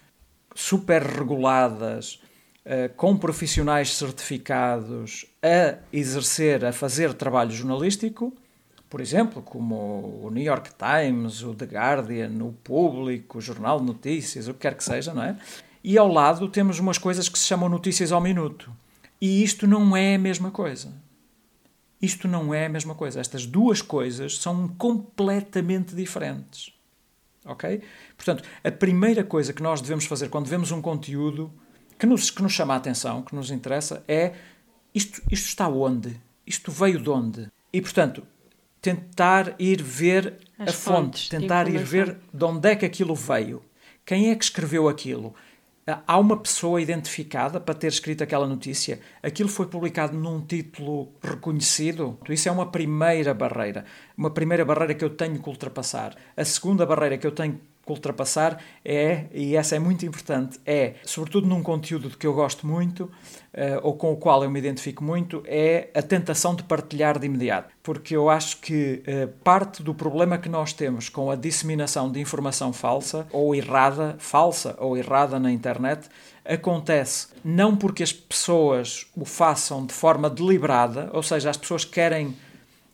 super 0.55 1.03
reguladas, 1.03 2.19
uh, 2.65 2.91
com 2.95 3.15
profissionais 3.15 3.95
certificados 3.95 5.27
a 5.43 5.77
exercer, 5.93 6.65
a 6.65 6.73
fazer 6.73 7.13
trabalho 7.13 7.51
jornalístico, 7.51 8.33
por 8.89 8.99
exemplo, 8.99 9.43
como 9.43 10.23
o 10.23 10.31
New 10.31 10.43
York 10.43 10.71
Times, 10.73 11.43
o 11.43 11.53
The 11.53 11.65
Guardian, 11.65 12.43
o 12.43 12.51
Público, 12.63 13.37
o 13.37 13.41
Jornal 13.41 13.79
de 13.79 13.85
Notícias, 13.85 14.47
o 14.47 14.55
que 14.55 14.61
quer 14.61 14.73
que 14.73 14.83
seja, 14.83 15.13
não 15.13 15.21
é? 15.21 15.37
E 15.83 15.99
ao 15.99 16.11
lado 16.11 16.49
temos 16.49 16.79
umas 16.79 16.97
coisas 16.97 17.29
que 17.29 17.37
se 17.37 17.45
chamam 17.45 17.69
notícias 17.69 18.11
ao 18.11 18.19
minuto. 18.19 18.71
E 19.21 19.43
isto 19.43 19.67
não 19.67 19.95
é 19.95 20.15
a 20.15 20.19
mesma 20.19 20.49
coisa. 20.49 20.91
Isto 22.01 22.27
não 22.27 22.51
é 22.53 22.65
a 22.65 22.69
mesma 22.69 22.95
coisa. 22.95 23.21
Estas 23.21 23.45
duas 23.45 23.81
coisas 23.81 24.39
são 24.39 24.67
completamente 24.67 25.95
diferentes. 25.95 26.73
Ok? 27.45 27.81
Portanto, 28.17 28.43
a 28.63 28.71
primeira 28.71 29.23
coisa 29.23 29.53
que 29.53 29.61
nós 29.61 29.81
devemos 29.81 30.05
fazer 30.05 30.29
quando 30.29 30.47
vemos 30.47 30.71
um 30.71 30.81
conteúdo 30.81 31.53
que 31.99 32.07
nos, 32.07 32.31
que 32.31 32.41
nos 32.41 32.51
chama 32.51 32.73
a 32.73 32.77
atenção, 32.77 33.21
que 33.21 33.35
nos 33.35 33.51
interessa, 33.51 34.03
é 34.07 34.33
isto, 34.93 35.21
isto 35.31 35.47
está 35.47 35.67
onde? 35.67 36.19
Isto 36.45 36.71
veio 36.71 36.99
de 36.99 37.09
onde? 37.09 37.47
E, 37.71 37.79
portanto, 37.79 38.23
tentar 38.81 39.55
ir 39.59 39.83
ver 39.83 40.39
As 40.57 40.69
a 40.69 40.73
fonte, 40.73 41.29
tentar 41.29 41.67
ir 41.67 41.83
ver 41.83 42.17
de 42.33 42.43
onde 42.43 42.67
é 42.67 42.75
que 42.75 42.85
aquilo 42.85 43.15
veio. 43.15 43.61
Quem 44.03 44.31
é 44.31 44.35
que 44.35 44.43
escreveu 44.43 44.89
aquilo? 44.89 45.35
Há 46.07 46.17
uma 46.17 46.37
pessoa 46.37 46.81
identificada 46.81 47.59
para 47.59 47.73
ter 47.73 47.87
escrito 47.87 48.23
aquela 48.23 48.47
notícia? 48.47 48.99
Aquilo 49.21 49.49
foi 49.49 49.67
publicado 49.67 50.17
num 50.17 50.39
título 50.41 51.13
reconhecido? 51.21 52.17
Isso 52.29 52.47
é 52.47 52.51
uma 52.51 52.71
primeira 52.71 53.33
barreira. 53.33 53.85
Uma 54.17 54.29
primeira 54.29 54.63
barreira 54.63 54.93
que 54.93 55.03
eu 55.03 55.09
tenho 55.09 55.41
que 55.41 55.49
ultrapassar. 55.49 56.15
A 56.35 56.45
segunda 56.45 56.85
barreira 56.85 57.17
que 57.17 57.27
eu 57.27 57.31
tenho 57.31 57.59
ultrapassar 57.91 58.61
é, 58.83 59.25
e 59.33 59.55
essa 59.55 59.75
é 59.75 59.79
muito 59.79 60.05
importante, 60.05 60.59
é, 60.65 60.95
sobretudo 61.03 61.47
num 61.47 61.61
conteúdo 61.61 62.09
de 62.09 62.17
que 62.17 62.25
eu 62.25 62.33
gosto 62.33 62.65
muito, 62.65 63.09
uh, 63.53 63.79
ou 63.83 63.95
com 63.95 64.11
o 64.11 64.17
qual 64.17 64.43
eu 64.43 64.49
me 64.49 64.59
identifico 64.59 65.03
muito, 65.03 65.43
é 65.45 65.89
a 65.93 66.01
tentação 66.01 66.55
de 66.55 66.63
partilhar 66.63 67.19
de 67.19 67.25
imediato. 67.25 67.73
Porque 67.83 68.15
eu 68.15 68.29
acho 68.29 68.57
que 68.57 69.03
uh, 69.07 69.27
parte 69.43 69.83
do 69.83 69.93
problema 69.93 70.37
que 70.37 70.49
nós 70.49 70.73
temos 70.73 71.09
com 71.09 71.29
a 71.31 71.35
disseminação 71.35 72.11
de 72.11 72.19
informação 72.19 72.71
falsa 72.73 73.27
ou 73.31 73.55
errada, 73.55 74.15
falsa 74.19 74.75
ou 74.79 74.97
errada 74.97 75.39
na 75.39 75.51
internet, 75.51 76.07
acontece 76.45 77.27
não 77.43 77.75
porque 77.75 78.03
as 78.03 78.13
pessoas 78.13 79.07
o 79.15 79.25
façam 79.25 79.85
de 79.85 79.93
forma 79.93 80.29
deliberada, 80.29 81.09
ou 81.13 81.23
seja, 81.23 81.49
as 81.49 81.57
pessoas 81.57 81.85
querem. 81.85 82.35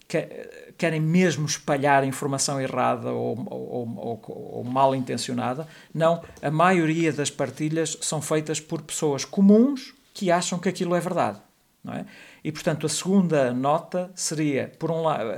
Que, 0.08 0.74
querem 0.78 1.01
mesmo 1.01 1.45
espalhar 1.45 2.03
informação 2.05 2.62
errada 2.62 3.12
ou, 3.12 3.38
ou, 3.49 3.97
ou, 3.97 4.22
ou, 4.28 4.64
mal 4.64 4.95
intencionada. 4.95 5.68
Não, 5.93 6.24
a 6.41 6.51
maioria 6.51 7.12
das 7.12 7.30
partilhas 7.30 7.97
são 8.01 8.22
feitas 8.22 8.60
por 8.60 8.82
pessoas 8.84 9.26
comuns 9.26 9.93
que 10.14 10.32
acham 10.32 10.60
que 10.60 10.70
aquilo 10.70 10.95
é 10.95 10.99
verdade. 10.99 11.41
Não 11.84 11.93
é? 11.93 12.05
E, 12.43 12.51
portanto, 12.51 12.86
a 12.86 12.89
segunda 12.89 13.53
nota 13.53 14.12
seria, 14.16 14.72
por 14.80 14.91
um 14.91 15.01
lado, 15.01 15.30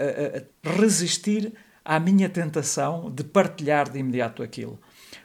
resistir 0.64 1.54
à 1.84 2.00
minha 2.00 2.30
tentação 2.30 3.10
de 3.10 3.24
partilhar 3.24 3.90
de 3.90 4.00
imediato 4.00 4.44
aquilo. 4.44 4.80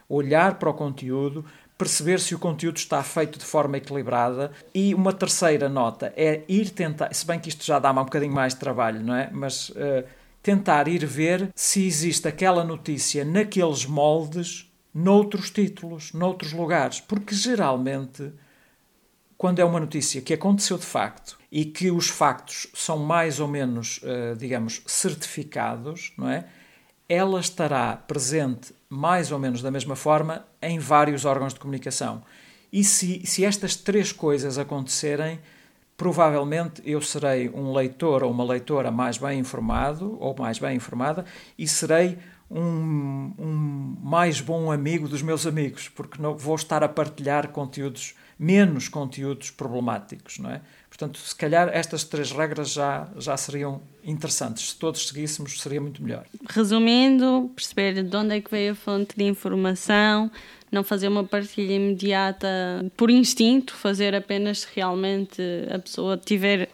Olhar 0.09 0.59
para 0.59 0.71
o 0.71 0.75
conteúdo, 0.75 1.45
perceber 1.77 2.21
se 2.21 2.35
o 2.35 2.39
conteúdo 2.39 2.77
está 2.77 3.03
feito 3.03 3.39
de 3.39 3.45
forma 3.45 3.77
equilibrada. 3.77 4.53
E 4.75 4.95
uma 4.95 5.13
terceira 5.13 5.69
nota 5.69 6.13
é 6.17 6.43
ir 6.49 6.71
tentar, 6.71 7.13
se 7.15 7.27
bem 7.27 7.39
que 7.39 7.49
isto 7.49 7.65
já 7.65 7.79
dá 7.79 7.91
um 7.91 7.97
bocadinho 7.97 8.33
mais 8.33 8.55
de 8.55 8.61
trabalho, 8.61 9.03
não 9.03 9.15
é? 9.15 9.29
Mas 9.33 9.71
uh, 9.71 10.05
tentar 10.43 10.89
ir 10.89 11.05
ver 11.05 11.51
se 11.55 11.87
existe 11.87 12.29
aquela 12.29 12.65
notícia 12.65 13.25
naqueles 13.25 13.87
moldes, 13.87 14.71
noutros 14.95 15.51
títulos, 15.51 16.13
noutros 16.13 16.53
lugares. 16.53 17.01
Porque 17.01 17.35
geralmente, 17.35 18.33
quando 19.37 19.59
é 19.59 19.65
uma 19.65 19.81
notícia 19.81 20.23
que 20.23 20.33
aconteceu 20.33 20.79
de 20.79 20.87
facto 20.87 21.39
e 21.51 21.65
que 21.65 21.91
os 21.91 22.09
factos 22.09 22.69
são 22.73 22.99
mais 22.99 23.41
ou 23.41 23.49
menos, 23.49 23.99
uh, 23.99 24.37
digamos, 24.37 24.83
certificados, 24.87 26.13
não 26.17 26.29
é? 26.29 26.47
Ela 27.09 27.41
estará 27.41 27.97
presente 27.97 28.75
mais 28.89 29.31
ou 29.31 29.39
menos 29.39 29.61
da 29.61 29.71
mesma 29.71 29.97
forma 29.97 30.45
em 30.63 30.79
vários 30.79 31.25
órgãos 31.25 31.53
de 31.53 31.61
comunicação. 31.61 32.23
E 32.73 32.83
se, 32.83 33.23
se 33.25 33.45
estas 33.45 33.77
três 33.77 34.11
coisas 34.11 34.59
acontecerem, 34.59 35.39
provavelmente 35.97 36.83
eu 36.85 37.01
serei 37.01 37.49
um 37.49 37.73
leitor 37.73 38.23
ou 38.23 38.31
uma 38.31 38.45
leitora 38.45 38.91
mais 38.91 39.19
bem 39.19 39.39
informado 39.39 40.17
ou 40.21 40.35
mais 40.37 40.59
bem 40.59 40.77
informada 40.77 41.25
e 41.59 41.69
serei 41.69 42.19
um, 42.51 43.33
um 43.39 43.97
mais 44.03 44.41
bom 44.41 44.71
amigo 44.71 45.09
dos 45.09 45.23
meus 45.23 45.47
amigos, 45.47 45.89
porque 45.89 46.21
não 46.21 46.37
vou 46.37 46.55
estar 46.55 46.83
a 46.83 46.89
partilhar 46.89 47.49
conteúdos, 47.49 48.15
menos 48.39 48.89
conteúdos 48.89 49.51
problemáticos, 49.51 50.39
não 50.39 50.51
é? 50.51 50.61
Portanto, 50.89 51.19
se 51.19 51.35
calhar 51.35 51.69
estas 51.73 52.05
três 52.05 52.31
regras 52.31 52.71
já, 52.71 53.09
já 53.19 53.37
seriam 53.37 53.83
interessantes. 54.05 54.71
Se 54.71 54.77
todos 54.77 55.09
seguíssemos, 55.09 55.61
seria 55.61 55.81
muito 55.81 56.03
melhor. 56.03 56.25
Resumindo, 56.49 57.51
perceber 57.55 58.03
de 58.03 58.17
onde 58.17 58.37
é 58.37 58.41
que 58.41 58.51
veio 58.51 58.73
a 58.73 58.75
fonte 58.77 59.17
de 59.17 59.25
informação, 59.25 60.31
não 60.71 60.85
fazer 60.85 61.09
uma 61.09 61.25
partilha 61.25 61.75
imediata 61.75 62.47
por 62.97 63.11
instinto, 63.11 63.75
fazer 63.75 64.15
apenas 64.15 64.61
se 64.61 64.69
realmente 64.75 65.43
a 65.73 65.79
pessoa 65.79 66.17
tiver 66.17 66.69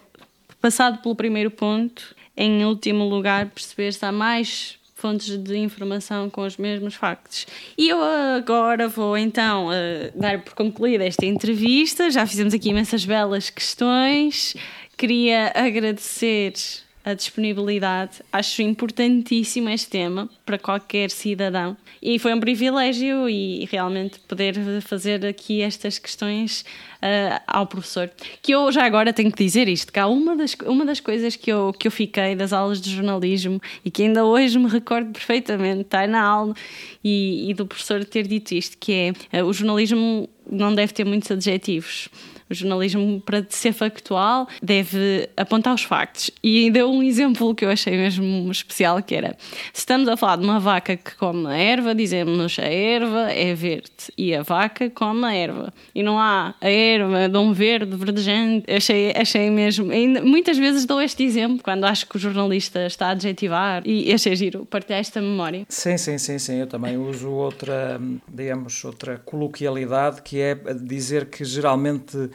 passado 0.61 1.01
pelo 1.01 1.15
primeiro 1.15 1.49
ponto. 1.49 2.15
Em 2.37 2.63
último 2.63 3.03
lugar, 3.03 3.49
perceber 3.49 3.91
se 3.91 4.05
há 4.05 4.11
mais 4.11 4.77
fontes 5.01 5.35
de 5.35 5.57
informação 5.57 6.29
com 6.29 6.45
os 6.45 6.57
mesmos 6.57 6.93
factos. 6.93 7.47
E 7.75 7.89
eu 7.89 7.97
agora 8.01 8.87
vou 8.87 9.17
então 9.17 9.67
uh, 9.67 9.71
dar 10.13 10.43
por 10.43 10.53
concluída 10.53 11.03
esta 11.03 11.25
entrevista. 11.25 12.11
Já 12.11 12.25
fizemos 12.27 12.53
aqui 12.53 12.69
imensas 12.69 13.03
belas 13.03 13.49
questões. 13.49 14.55
Queria 14.95 15.51
agradecer 15.55 16.53
a 17.03 17.13
disponibilidade. 17.13 18.21
Acho 18.31 18.61
importantíssimo 18.61 19.69
este 19.69 19.89
tema 19.89 20.29
para 20.45 20.57
qualquer 20.57 21.09
cidadão 21.09 21.75
e 22.01 22.17
foi 22.19 22.33
um 22.33 22.39
privilégio 22.39 23.29
e 23.29 23.65
realmente 23.71 24.19
poder 24.19 24.55
fazer 24.81 25.25
aqui 25.25 25.61
estas 25.61 25.97
questões 25.97 26.61
uh, 27.01 27.41
ao 27.47 27.65
professor. 27.67 28.09
Que 28.41 28.53
eu 28.53 28.71
já 28.71 28.85
agora 28.85 29.13
tenho 29.13 29.31
que 29.31 29.43
dizer 29.43 29.67
isto, 29.67 29.91
que 29.91 29.99
há 29.99 30.07
uma 30.07 30.35
das, 30.35 30.55
uma 30.65 30.85
das 30.85 30.99
coisas 30.99 31.35
que 31.35 31.51
eu, 31.51 31.73
que 31.77 31.87
eu 31.87 31.91
fiquei 31.91 32.35
das 32.35 32.53
aulas 32.53 32.79
de 32.79 32.89
jornalismo 32.91 33.61
e 33.83 33.91
que 33.91 34.03
ainda 34.03 34.25
hoje 34.25 34.57
me 34.57 34.67
recordo 34.67 35.11
perfeitamente, 35.11 35.81
está 35.81 36.05
na 36.07 36.21
aula 36.21 36.53
e, 37.03 37.49
e 37.49 37.53
do 37.53 37.65
professor 37.65 38.03
ter 38.05 38.27
dito 38.27 38.53
isto, 38.53 38.77
que 38.77 39.13
é 39.31 39.41
uh, 39.41 39.45
o 39.45 39.53
jornalismo 39.53 40.29
não 40.49 40.73
deve 40.73 40.93
ter 40.93 41.05
muitos 41.05 41.29
adjetivos. 41.31 42.09
O 42.51 42.53
jornalismo, 42.53 43.21
para 43.21 43.45
ser 43.49 43.71
factual, 43.71 44.47
deve 44.61 45.29
apontar 45.37 45.73
os 45.73 45.83
factos. 45.83 46.29
E 46.43 46.69
deu 46.69 46.91
um 46.91 47.01
exemplo 47.01 47.55
que 47.55 47.63
eu 47.63 47.69
achei 47.69 47.95
mesmo 47.95 48.51
especial, 48.51 49.01
que 49.01 49.15
era, 49.15 49.37
se 49.73 49.79
estamos 49.79 50.07
a 50.09 50.17
falar 50.17 50.35
de 50.35 50.43
uma 50.43 50.59
vaca 50.59 50.97
que 50.97 51.15
come 51.15 51.47
a 51.47 51.55
erva, 51.55 51.95
dizemos 51.95 52.59
a 52.59 52.63
erva 52.63 53.31
é 53.31 53.53
verde 53.53 53.89
e 54.17 54.35
a 54.35 54.43
vaca 54.43 54.89
come 54.89 55.25
a 55.25 55.33
erva. 55.33 55.73
E 55.95 56.03
não 56.03 56.19
há 56.19 56.53
a 56.59 56.69
erva 56.69 57.29
de 57.29 57.37
um 57.37 57.53
verde 57.53 57.95
verdejante. 57.95 58.69
Achei, 58.69 59.13
achei 59.15 59.49
mesmo... 59.49 59.91
Ainda, 59.91 60.21
muitas 60.21 60.57
vezes 60.57 60.85
dou 60.85 61.01
este 61.01 61.23
exemplo, 61.23 61.63
quando 61.63 61.85
acho 61.85 62.07
que 62.07 62.17
o 62.17 62.19
jornalista 62.19 62.85
está 62.85 63.07
a 63.07 63.11
adjetivar 63.11 63.83
e 63.85 64.11
achei 64.11 64.35
giro 64.35 64.65
partilhar 64.65 64.99
esta 64.99 65.21
memória. 65.21 65.65
Sim, 65.69 65.97
sim, 65.97 66.17
sim, 66.17 66.37
sim. 66.37 66.59
Eu 66.59 66.67
também 66.67 66.97
uso 66.97 67.29
outra, 67.29 67.99
digamos, 68.27 68.83
outra 68.83 69.17
coloquialidade, 69.17 70.21
que 70.21 70.39
é 70.41 70.55
dizer 70.81 71.27
que 71.27 71.45
geralmente 71.45 72.29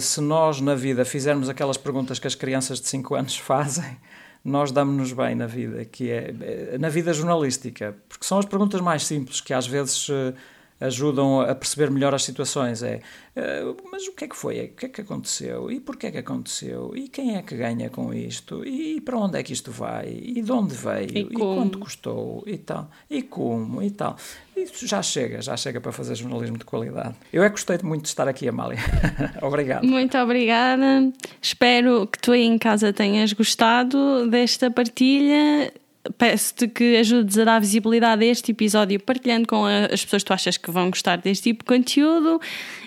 se 0.00 0.20
nós 0.20 0.60
na 0.60 0.74
vida 0.74 1.04
fizermos 1.04 1.48
aquelas 1.48 1.76
perguntas 1.76 2.18
que 2.18 2.26
as 2.26 2.34
crianças 2.34 2.80
de 2.80 2.88
5 2.88 3.14
anos 3.14 3.36
fazem, 3.38 3.96
nós 4.44 4.72
damos-nos 4.72 5.12
bem 5.12 5.34
na 5.34 5.46
vida, 5.46 5.84
que 5.84 6.10
é 6.10 6.34
eh, 6.40 6.78
na 6.78 6.88
vida 6.88 7.12
jornalística, 7.12 7.94
porque 8.08 8.26
são 8.26 8.38
as 8.38 8.44
perguntas 8.44 8.80
mais 8.80 9.06
simples 9.06 9.40
que 9.40 9.54
às 9.54 9.66
vezes 9.66 10.08
eh, 10.10 10.34
ajudam 10.82 11.40
a 11.40 11.54
perceber 11.54 11.90
melhor 11.90 12.14
as 12.14 12.24
situações. 12.24 12.82
É, 12.82 13.00
uh, 13.36 13.76
mas 13.90 14.06
o 14.06 14.12
que 14.12 14.24
é 14.24 14.28
que 14.28 14.36
foi? 14.36 14.60
O 14.60 14.68
que 14.68 14.86
é 14.86 14.88
que 14.88 15.00
aconteceu? 15.00 15.70
E 15.70 15.80
porquê 15.80 16.08
é 16.08 16.10
que 16.10 16.18
aconteceu? 16.18 16.92
E 16.94 17.08
quem 17.08 17.36
é 17.36 17.42
que 17.42 17.56
ganha 17.56 17.88
com 17.90 18.12
isto? 18.12 18.64
E 18.66 19.00
para 19.00 19.16
onde 19.16 19.38
é 19.38 19.42
que 19.42 19.52
isto 19.52 19.70
vai? 19.70 20.08
E 20.08 20.42
de 20.42 20.52
onde 20.52 20.74
veio? 20.74 21.10
E, 21.16 21.20
e 21.20 21.24
quanto 21.26 21.78
custou? 21.78 22.42
E 22.46 22.58
tal. 22.58 22.90
E 23.08 23.22
como? 23.22 23.82
E 23.82 23.90
tal. 23.90 24.16
Isso 24.56 24.86
já 24.86 25.02
chega, 25.02 25.40
já 25.40 25.56
chega 25.56 25.80
para 25.80 25.92
fazer 25.92 26.14
jornalismo 26.14 26.58
de 26.58 26.64
qualidade. 26.64 27.14
Eu 27.32 27.42
é 27.42 27.46
que 27.46 27.52
gostei 27.52 27.78
muito 27.82 28.02
de 28.02 28.08
estar 28.08 28.28
aqui, 28.28 28.48
Amália. 28.48 28.78
Obrigado. 29.40 29.84
Muito 29.84 30.16
obrigada. 30.18 31.10
Espero 31.40 32.06
que 32.06 32.18
tu 32.18 32.32
aí 32.32 32.42
em 32.42 32.58
casa 32.58 32.92
tenhas 32.92 33.32
gostado 33.32 34.28
desta 34.28 34.70
partilha 34.70 35.72
peço-te 36.18 36.68
que 36.68 36.96
ajudes 36.96 37.38
a 37.38 37.44
dar 37.44 37.60
visibilidade 37.60 38.24
a 38.24 38.26
este 38.26 38.52
episódio 38.52 38.98
partilhando 39.00 39.46
com 39.46 39.64
as 39.64 40.04
pessoas 40.04 40.22
que 40.22 40.26
tu 40.26 40.32
achas 40.32 40.56
que 40.56 40.70
vão 40.70 40.90
gostar 40.90 41.16
deste 41.16 41.44
tipo 41.44 41.64
de 41.64 41.68
conteúdo. 41.68 42.40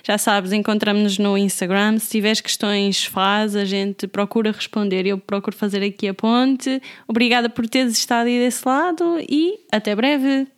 Já 0.04 0.18
sabes, 0.18 0.52
encontramos-nos 0.52 1.18
no 1.18 1.38
Instagram. 1.38 1.98
Se 2.00 2.10
tiveres 2.10 2.42
questões, 2.42 3.06
faz, 3.06 3.56
a 3.56 3.66
gente 3.66 4.08
procura 4.08 4.52
responder. 4.52 5.06
Eu 5.06 5.18
procuro 5.18 5.56
fazer 5.56 5.84
aqui 5.84 6.08
a 6.08 6.14
ponte. 6.14 6.82
Obrigada 7.08 7.50
por 7.50 7.68
teres 7.68 7.94
estado 7.94 8.28
aí 8.28 8.40
desse 8.40 8.68
lado 8.68 9.18
e 9.30 9.60
até 9.72 9.96
breve. 9.96 10.55